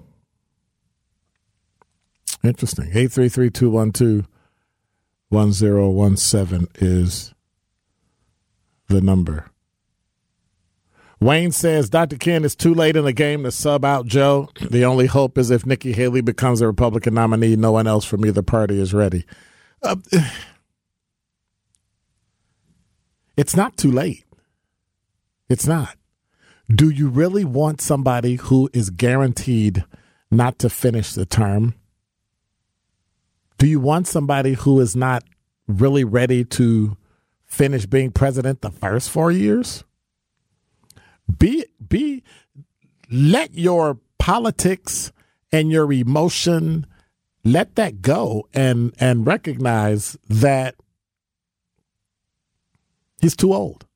Interesting. 2.43 2.91
Eight 2.95 3.13
three 3.13 3.29
three 3.29 3.51
two 3.51 3.69
one 3.69 3.93
two 3.93 4.25
one 5.29 5.53
zero 5.53 5.91
one 5.91 6.17
seven 6.17 6.67
is 6.77 7.35
the 8.89 9.03
number. 9.03 9.51
Wayne 11.21 11.51
says 11.51 11.89
Dr. 11.89 12.17
Ken 12.17 12.45
it's 12.45 12.55
too 12.55 12.75
late 12.75 12.97
in 12.97 13.05
the 13.05 13.13
game 13.13 13.45
to 13.45 13.51
sub 13.51 13.85
out 13.85 14.07
Joe. 14.07 14.51
The 14.61 14.85
only 14.85 15.07
hope 15.07 15.39
is 15.39 15.51
if 15.51 15.65
Nikki 15.65 15.93
Haley 15.93 16.21
becomes 16.21 16.61
a 16.61 16.67
Republican 16.67 17.15
nominee, 17.15 17.57
no 17.57 17.73
one 17.73 17.87
else 17.87 18.05
from 18.05 18.25
either 18.27 18.43
party 18.43 18.81
is 18.81 18.93
ready. 18.93 19.25
Uh, 19.83 19.97
it's 23.37 23.57
not 23.57 23.77
too 23.77 23.91
late. 23.91 24.25
It's 25.49 25.67
not. 25.67 25.97
Do 26.69 26.91
you 26.91 27.09
really 27.09 27.45
want 27.45 27.81
somebody 27.81 28.35
who 28.35 28.69
is 28.73 28.91
guaranteed 28.91 29.85
not 30.31 30.59
to 30.59 30.69
finish 30.69 31.13
the 31.13 31.25
term? 31.25 31.75
Do 33.59 33.67
you 33.67 33.81
want 33.81 34.07
somebody 34.07 34.53
who 34.53 34.81
is 34.81 34.95
not 34.95 35.25
really 35.67 36.05
ready 36.05 36.45
to 36.45 36.97
finish 37.47 37.87
being 37.87 38.11
president 38.11 38.61
the 38.61 38.71
first 38.71 39.09
four 39.09 39.33
years? 39.33 39.85
Be 41.39 41.65
be 41.89 42.23
let 43.11 43.55
your 43.55 43.99
politics 44.19 45.13
and 45.53 45.71
your 45.71 45.93
emotion 45.93 46.87
let 47.45 47.77
that 47.77 48.03
go 48.03 48.49
and 48.53 48.95
and 48.99 49.27
recognize 49.27 50.17
that 50.29 50.75
he's 53.21 53.37
too 53.37 53.53
old. 53.55 53.87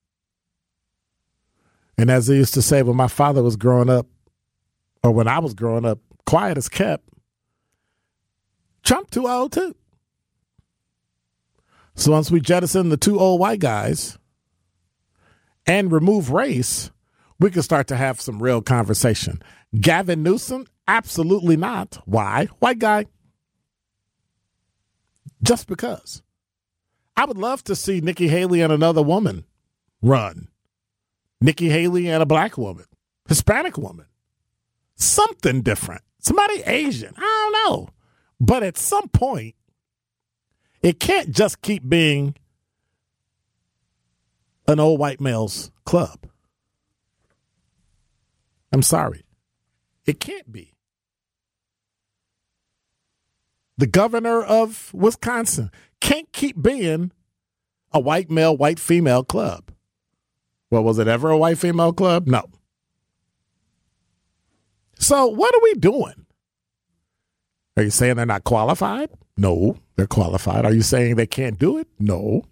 And 1.98 2.10
as 2.10 2.26
they 2.26 2.36
used 2.36 2.54
to 2.54 2.62
say 2.62 2.82
when 2.82 2.96
my 2.96 3.08
father 3.08 3.42
was 3.42 3.56
growing 3.56 3.90
up 3.90 4.06
or 5.02 5.10
when 5.10 5.28
i 5.28 5.38
was 5.38 5.54
growing 5.54 5.84
up 5.84 5.98
quiet 6.26 6.56
as 6.56 6.68
kept 6.68 7.08
trump 8.82 9.10
too 9.10 9.28
old 9.28 9.52
too. 9.52 9.74
So 11.94 12.12
once 12.12 12.30
we 12.30 12.40
jettison 12.40 12.88
the 12.88 12.96
two 12.96 13.18
old 13.18 13.40
white 13.40 13.60
guys 13.60 14.18
and 15.66 15.92
remove 15.92 16.30
race 16.30 16.90
we 17.40 17.50
can 17.50 17.62
start 17.62 17.88
to 17.88 17.96
have 17.96 18.20
some 18.20 18.40
real 18.40 18.62
conversation. 18.62 19.42
Gavin 19.80 20.22
Newsom? 20.22 20.66
Absolutely 20.86 21.56
not. 21.56 21.98
Why? 22.04 22.46
White 22.58 22.78
guy. 22.78 23.06
Just 25.42 25.66
because. 25.66 26.22
I 27.16 27.24
would 27.24 27.38
love 27.38 27.64
to 27.64 27.74
see 27.74 28.00
Nikki 28.00 28.28
Haley 28.28 28.60
and 28.60 28.72
another 28.72 29.02
woman 29.02 29.44
run. 30.02 30.48
Nikki 31.40 31.70
Haley 31.70 32.08
and 32.08 32.22
a 32.22 32.26
black 32.26 32.58
woman, 32.58 32.84
Hispanic 33.26 33.78
woman. 33.78 34.06
Something 34.96 35.62
different. 35.62 36.02
Somebody 36.18 36.62
Asian. 36.66 37.14
I 37.16 37.20
don't 37.20 37.52
know. 37.72 37.88
But 38.38 38.62
at 38.62 38.76
some 38.76 39.08
point, 39.08 39.54
it 40.82 41.00
can't 41.00 41.30
just 41.30 41.62
keep 41.62 41.88
being 41.88 42.36
an 44.68 44.78
old 44.80 45.00
white 45.00 45.20
male's 45.20 45.70
club. 45.84 46.29
I'm 48.72 48.82
sorry. 48.82 49.24
It 50.06 50.20
can't 50.20 50.50
be. 50.50 50.74
The 53.76 53.86
governor 53.86 54.42
of 54.42 54.92
Wisconsin 54.92 55.70
can't 56.00 56.30
keep 56.32 56.60
being 56.60 57.12
a 57.92 58.00
white 58.00 58.30
male, 58.30 58.56
white 58.56 58.78
female 58.78 59.24
club. 59.24 59.72
Well, 60.70 60.84
was 60.84 60.98
it 60.98 61.08
ever 61.08 61.30
a 61.30 61.38
white 61.38 61.58
female 61.58 61.92
club? 61.92 62.26
No. 62.26 62.44
So, 64.98 65.26
what 65.26 65.54
are 65.54 65.62
we 65.62 65.74
doing? 65.74 66.26
Are 67.76 67.82
you 67.82 67.90
saying 67.90 68.16
they're 68.16 68.26
not 68.26 68.44
qualified? 68.44 69.08
No, 69.36 69.78
they're 69.96 70.06
qualified. 70.06 70.66
Are 70.66 70.74
you 70.74 70.82
saying 70.82 71.16
they 71.16 71.26
can't 71.26 71.58
do 71.58 71.78
it? 71.78 71.88
No. 71.98 72.44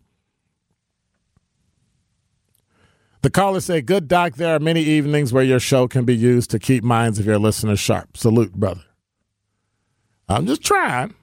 The 3.23 3.31
caller 3.31 3.61
said, 3.61 3.87
Good 3.87 4.07
doc, 4.07 4.35
there 4.35 4.55
are 4.55 4.61
many 4.61 4.83
evenings 4.83 5.33
where 5.33 5.43
your 5.43 5.61
show 5.61 5.89
can 5.89 6.05
be 6.05 6.17
used 6.17 6.51
to 6.51 6.59
keep 6.59 6.85
minds 6.85 7.19
of 7.19 7.27
your 7.27 7.39
listeners 7.39 7.81
sharp. 7.81 8.17
Salute, 8.17 8.53
brother. 8.53 8.83
I'm 10.29 10.47
just 10.47 10.63
trying. 10.63 11.15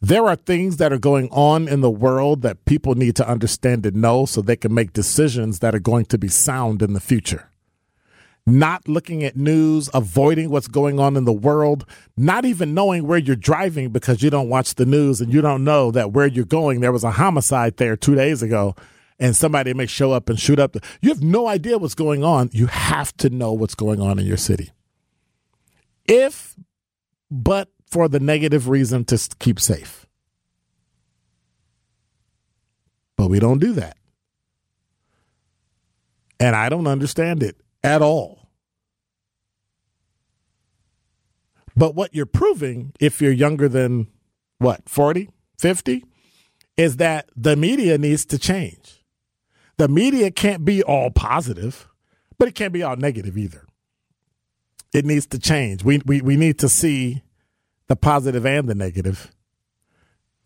There 0.00 0.26
are 0.26 0.36
things 0.36 0.78
that 0.78 0.92
are 0.92 0.98
going 0.98 1.28
on 1.30 1.68
in 1.68 1.80
the 1.80 1.90
world 1.90 2.42
that 2.42 2.64
people 2.64 2.94
need 2.94 3.16
to 3.16 3.28
understand 3.28 3.86
and 3.86 3.96
know 3.96 4.26
so 4.26 4.42
they 4.42 4.56
can 4.56 4.74
make 4.74 4.92
decisions 4.92 5.60
that 5.60 5.74
are 5.74 5.80
going 5.80 6.06
to 6.06 6.18
be 6.18 6.28
sound 6.28 6.82
in 6.82 6.92
the 6.92 7.00
future. 7.00 7.48
Not 8.46 8.86
looking 8.86 9.24
at 9.24 9.36
news, 9.36 9.88
avoiding 9.94 10.50
what's 10.50 10.68
going 10.68 11.00
on 11.00 11.16
in 11.16 11.24
the 11.24 11.32
world, 11.32 11.86
not 12.18 12.44
even 12.44 12.74
knowing 12.74 13.06
where 13.06 13.16
you're 13.16 13.36
driving 13.36 13.90
because 13.90 14.22
you 14.22 14.28
don't 14.28 14.50
watch 14.50 14.74
the 14.74 14.84
news 14.84 15.22
and 15.22 15.32
you 15.32 15.40
don't 15.40 15.64
know 15.64 15.90
that 15.92 16.12
where 16.12 16.26
you're 16.26 16.44
going, 16.44 16.80
there 16.80 16.92
was 16.92 17.04
a 17.04 17.12
homicide 17.12 17.78
there 17.78 17.96
two 17.96 18.14
days 18.14 18.42
ago 18.42 18.74
and 19.18 19.36
somebody 19.36 19.74
may 19.74 19.86
show 19.86 20.12
up 20.12 20.28
and 20.28 20.38
shoot 20.38 20.58
up. 20.58 20.72
The, 20.72 20.80
you 21.00 21.10
have 21.10 21.22
no 21.22 21.46
idea 21.46 21.78
what's 21.78 21.94
going 21.94 22.24
on. 22.24 22.50
You 22.52 22.66
have 22.66 23.16
to 23.18 23.30
know 23.30 23.52
what's 23.52 23.74
going 23.74 24.00
on 24.00 24.18
in 24.18 24.26
your 24.26 24.36
city. 24.36 24.70
If, 26.04 26.56
but 27.30 27.68
for 27.86 28.08
the 28.08 28.20
negative 28.20 28.68
reason 28.68 29.04
to 29.06 29.36
keep 29.38 29.60
safe. 29.60 30.06
But 33.16 33.28
we 33.28 33.38
don't 33.38 33.60
do 33.60 33.72
that. 33.74 33.96
And 36.40 36.56
I 36.56 36.68
don't 36.68 36.88
understand 36.88 37.42
it 37.42 37.56
at 37.82 38.02
all. 38.02 38.48
But 41.76 41.94
what 41.94 42.14
you're 42.14 42.26
proving, 42.26 42.92
if 43.00 43.22
you're 43.22 43.32
younger 43.32 43.68
than 43.68 44.08
what, 44.58 44.88
40, 44.88 45.30
50, 45.58 46.04
is 46.76 46.96
that 46.96 47.28
the 47.36 47.56
media 47.56 47.98
needs 47.98 48.24
to 48.26 48.38
change 48.38 48.83
the 49.76 49.88
media 49.88 50.30
can't 50.30 50.64
be 50.64 50.82
all 50.82 51.10
positive, 51.10 51.88
but 52.38 52.48
it 52.48 52.54
can't 52.54 52.72
be 52.72 52.82
all 52.82 52.96
negative 52.96 53.36
either. 53.36 53.66
It 54.92 55.04
needs 55.04 55.26
to 55.28 55.38
change. 55.38 55.82
We, 55.82 56.00
we, 56.04 56.20
we 56.20 56.36
need 56.36 56.58
to 56.60 56.68
see 56.68 57.22
the 57.88 57.96
positive 57.96 58.46
and 58.46 58.68
the 58.68 58.74
negative. 58.74 59.32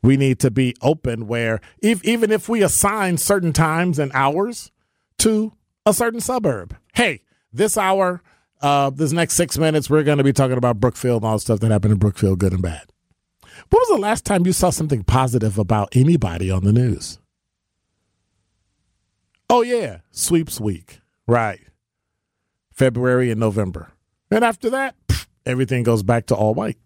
We 0.02 0.16
need 0.16 0.38
to 0.40 0.50
be 0.50 0.74
open 0.80 1.26
where, 1.26 1.60
if, 1.82 2.04
even 2.04 2.30
if 2.30 2.48
we 2.48 2.62
assign 2.62 3.18
certain 3.18 3.52
times 3.52 3.98
and 3.98 4.10
hours 4.14 4.70
to 5.18 5.52
a 5.84 5.92
certain 5.92 6.20
suburb, 6.20 6.76
hey, 6.94 7.22
this 7.52 7.76
hour, 7.76 8.22
uh, 8.62 8.90
this 8.90 9.12
next 9.12 9.34
six 9.34 9.58
minutes, 9.58 9.90
we're 9.90 10.04
going 10.04 10.18
to 10.18 10.24
be 10.24 10.32
talking 10.32 10.56
about 10.56 10.80
Brookfield 10.80 11.22
and 11.22 11.28
all 11.28 11.36
the 11.36 11.40
stuff 11.40 11.60
that 11.60 11.70
happened 11.70 11.92
in 11.92 11.98
Brookfield, 11.98 12.38
good 12.38 12.52
and 12.52 12.62
bad. 12.62 12.86
When 13.70 13.80
was 13.80 13.88
the 13.88 13.98
last 13.98 14.24
time 14.24 14.46
you 14.46 14.52
saw 14.52 14.70
something 14.70 15.04
positive 15.04 15.58
about 15.58 15.94
anybody 15.94 16.50
on 16.50 16.64
the 16.64 16.72
news? 16.72 17.18
Oh, 19.50 19.62
yeah, 19.62 19.98
sweeps 20.10 20.60
week. 20.60 21.00
Right. 21.26 21.60
February 22.72 23.30
and 23.30 23.40
November. 23.40 23.92
And 24.30 24.44
after 24.44 24.70
that, 24.70 24.94
everything 25.46 25.82
goes 25.82 26.02
back 26.02 26.26
to 26.26 26.34
all 26.34 26.54
white. 26.54 26.78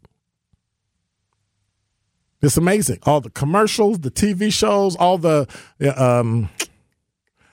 It's 2.41 2.57
amazing. 2.57 2.99
All 3.05 3.21
the 3.21 3.31
commercials, 3.31 4.01
the 4.01 4.11
TV 4.11 4.53
shows, 4.53 4.97
all 4.97 5.17
the 5.17 5.47
um, 5.97 6.49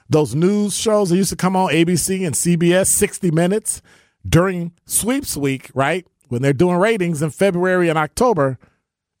those 0.08 0.34
news 0.34 0.76
shows 0.76 1.10
that 1.10 1.16
used 1.16 1.30
to 1.30 1.36
come 1.36 1.54
on 1.54 1.70
ABC 1.70 2.26
and 2.26 2.34
CBS, 2.34 2.86
60 2.86 3.30
Minutes 3.30 3.82
during 4.28 4.72
sweeps 4.86 5.36
week, 5.36 5.70
right? 5.74 6.06
When 6.28 6.42
they're 6.42 6.52
doing 6.52 6.76
ratings 6.76 7.22
in 7.22 7.30
February 7.30 7.88
and 7.88 7.98
October. 7.98 8.58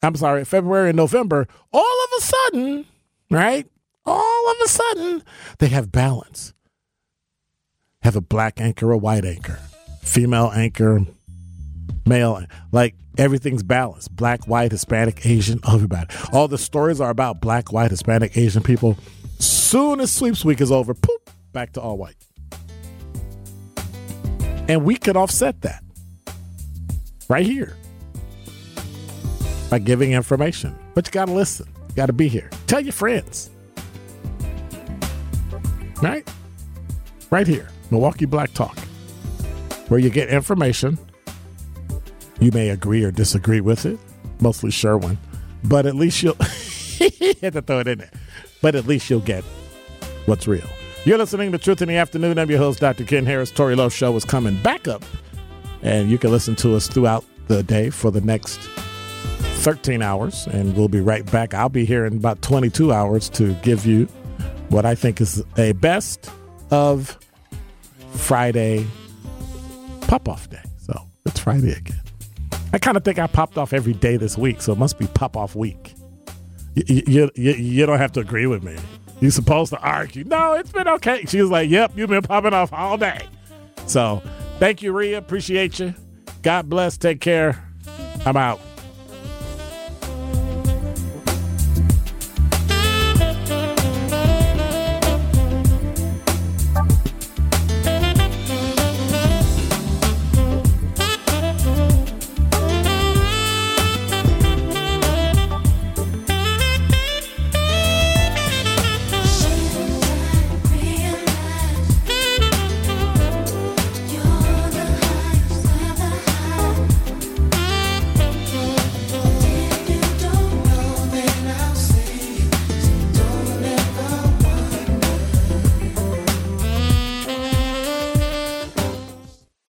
I'm 0.02 0.16
sorry, 0.16 0.44
February 0.44 0.90
and 0.90 0.96
November. 0.96 1.46
All 1.72 2.04
of 2.04 2.10
a 2.18 2.22
sudden, 2.22 2.86
right? 3.30 3.66
All 4.04 4.50
of 4.50 4.56
a 4.64 4.68
sudden 4.68 5.22
they 5.58 5.68
have 5.68 5.92
balance. 5.92 6.54
Have 8.02 8.16
a 8.16 8.20
black 8.20 8.60
anchor, 8.60 8.90
a 8.92 8.96
white 8.98 9.24
anchor, 9.24 9.58
female 10.02 10.50
anchor, 10.54 11.00
male. 12.06 12.42
Like 12.72 12.94
everything's 13.18 13.62
balanced. 13.62 14.14
Black, 14.16 14.46
white, 14.46 14.72
Hispanic, 14.72 15.26
Asian, 15.26 15.60
everybody. 15.68 16.08
All 16.32 16.48
the 16.48 16.58
stories 16.58 17.00
are 17.00 17.10
about 17.10 17.40
black, 17.40 17.72
white, 17.72 17.90
Hispanic, 17.90 18.36
Asian 18.36 18.62
people. 18.62 18.96
Soon 19.38 20.00
as 20.00 20.10
sweeps 20.10 20.44
week 20.44 20.60
is 20.60 20.72
over, 20.72 20.94
poop, 20.94 21.30
back 21.52 21.72
to 21.74 21.80
all 21.80 21.98
white. 21.98 22.16
And 24.68 24.84
we 24.84 24.96
could 24.96 25.16
offset 25.16 25.60
that 25.62 25.82
right 27.28 27.44
here 27.44 27.76
by 29.68 29.78
giving 29.78 30.12
information. 30.12 30.76
But 30.94 31.06
you 31.06 31.12
got 31.12 31.26
to 31.26 31.32
listen. 31.32 31.66
You 31.88 31.94
got 31.94 32.06
to 32.06 32.12
be 32.12 32.28
here. 32.28 32.50
Tell 32.66 32.80
your 32.80 32.92
friends. 32.92 33.50
Right? 36.02 36.28
Right 37.30 37.46
here, 37.46 37.68
Milwaukee 37.90 38.24
Black 38.24 38.52
Talk, 38.54 38.78
where 39.88 40.00
you 40.00 40.10
get 40.10 40.28
information. 40.30 40.98
You 42.40 42.50
may 42.52 42.70
agree 42.70 43.04
or 43.04 43.10
disagree 43.10 43.60
with 43.60 43.84
it, 43.84 43.98
mostly 44.40 44.70
Sherwin, 44.70 45.18
but 45.64 45.84
at 45.84 45.94
least 45.94 46.22
you'll 46.22 46.34
had 47.42 47.52
to 47.52 47.62
throw 47.62 47.80
it 47.80 47.88
in 47.88 47.98
there. 47.98 48.10
But 48.62 48.74
at 48.74 48.86
least 48.86 49.10
you'll 49.10 49.20
get 49.20 49.44
what's 50.26 50.48
real. 50.48 50.66
You're 51.04 51.18
listening 51.18 51.52
to 51.52 51.58
Truth 51.58 51.82
in 51.82 51.88
the 51.88 51.96
Afternoon. 51.96 52.38
I'm 52.38 52.50
your 52.50 52.58
host, 52.58 52.80
Dr. 52.80 53.04
Ken 53.04 53.26
Harris. 53.26 53.50
Tory 53.50 53.76
Lowe 53.76 53.88
Show 53.88 54.16
is 54.16 54.24
coming 54.24 54.60
back 54.62 54.88
up, 54.88 55.04
and 55.82 56.10
you 56.10 56.18
can 56.18 56.30
listen 56.30 56.56
to 56.56 56.74
us 56.76 56.88
throughout 56.88 57.24
the 57.48 57.62
day 57.62 57.90
for 57.90 58.10
the 58.10 58.20
next 58.22 58.58
13 59.60 60.00
hours, 60.02 60.46
and 60.46 60.74
we'll 60.76 60.88
be 60.88 61.00
right 61.00 61.30
back. 61.30 61.52
I'll 61.52 61.68
be 61.68 61.84
here 61.84 62.06
in 62.06 62.16
about 62.16 62.40
22 62.40 62.92
hours 62.92 63.28
to 63.30 63.54
give 63.56 63.84
you 63.84 64.08
what 64.70 64.86
I 64.86 64.94
think 64.94 65.20
is 65.20 65.44
a 65.58 65.72
best 65.72 66.30
of 66.70 67.18
Friday 68.12 68.86
pop 70.02 70.28
off 70.28 70.48
day. 70.48 70.62
So 70.78 71.00
it's 71.26 71.40
Friday 71.40 71.72
again. 71.72 72.00
I 72.72 72.78
kind 72.78 72.96
of 72.96 73.04
think 73.04 73.18
I 73.18 73.26
popped 73.26 73.58
off 73.58 73.72
every 73.72 73.92
day 73.92 74.16
this 74.16 74.38
week, 74.38 74.62
so 74.62 74.72
it 74.72 74.78
must 74.78 74.98
be 74.98 75.06
pop 75.08 75.36
off 75.36 75.54
week. 75.56 75.94
You, 76.74 77.02
you, 77.06 77.30
you, 77.34 77.52
you 77.52 77.86
don't 77.86 77.98
have 77.98 78.12
to 78.12 78.20
agree 78.20 78.46
with 78.46 78.62
me. 78.62 78.76
You're 79.20 79.32
supposed 79.32 79.72
to 79.72 79.80
argue. 79.80 80.24
No, 80.24 80.54
it's 80.54 80.72
been 80.72 80.88
okay. 80.88 81.24
She 81.26 81.42
was 81.42 81.50
like, 81.50 81.68
Yep, 81.68 81.92
you've 81.96 82.08
been 82.08 82.22
popping 82.22 82.54
off 82.54 82.72
all 82.72 82.96
day. 82.96 83.20
So 83.86 84.22
thank 84.58 84.82
you, 84.82 84.92
Rhea. 84.92 85.18
Appreciate 85.18 85.78
you. 85.80 85.94
God 86.42 86.68
bless. 86.70 86.96
Take 86.96 87.20
care. 87.20 87.62
I'm 88.24 88.36
out. 88.36 88.60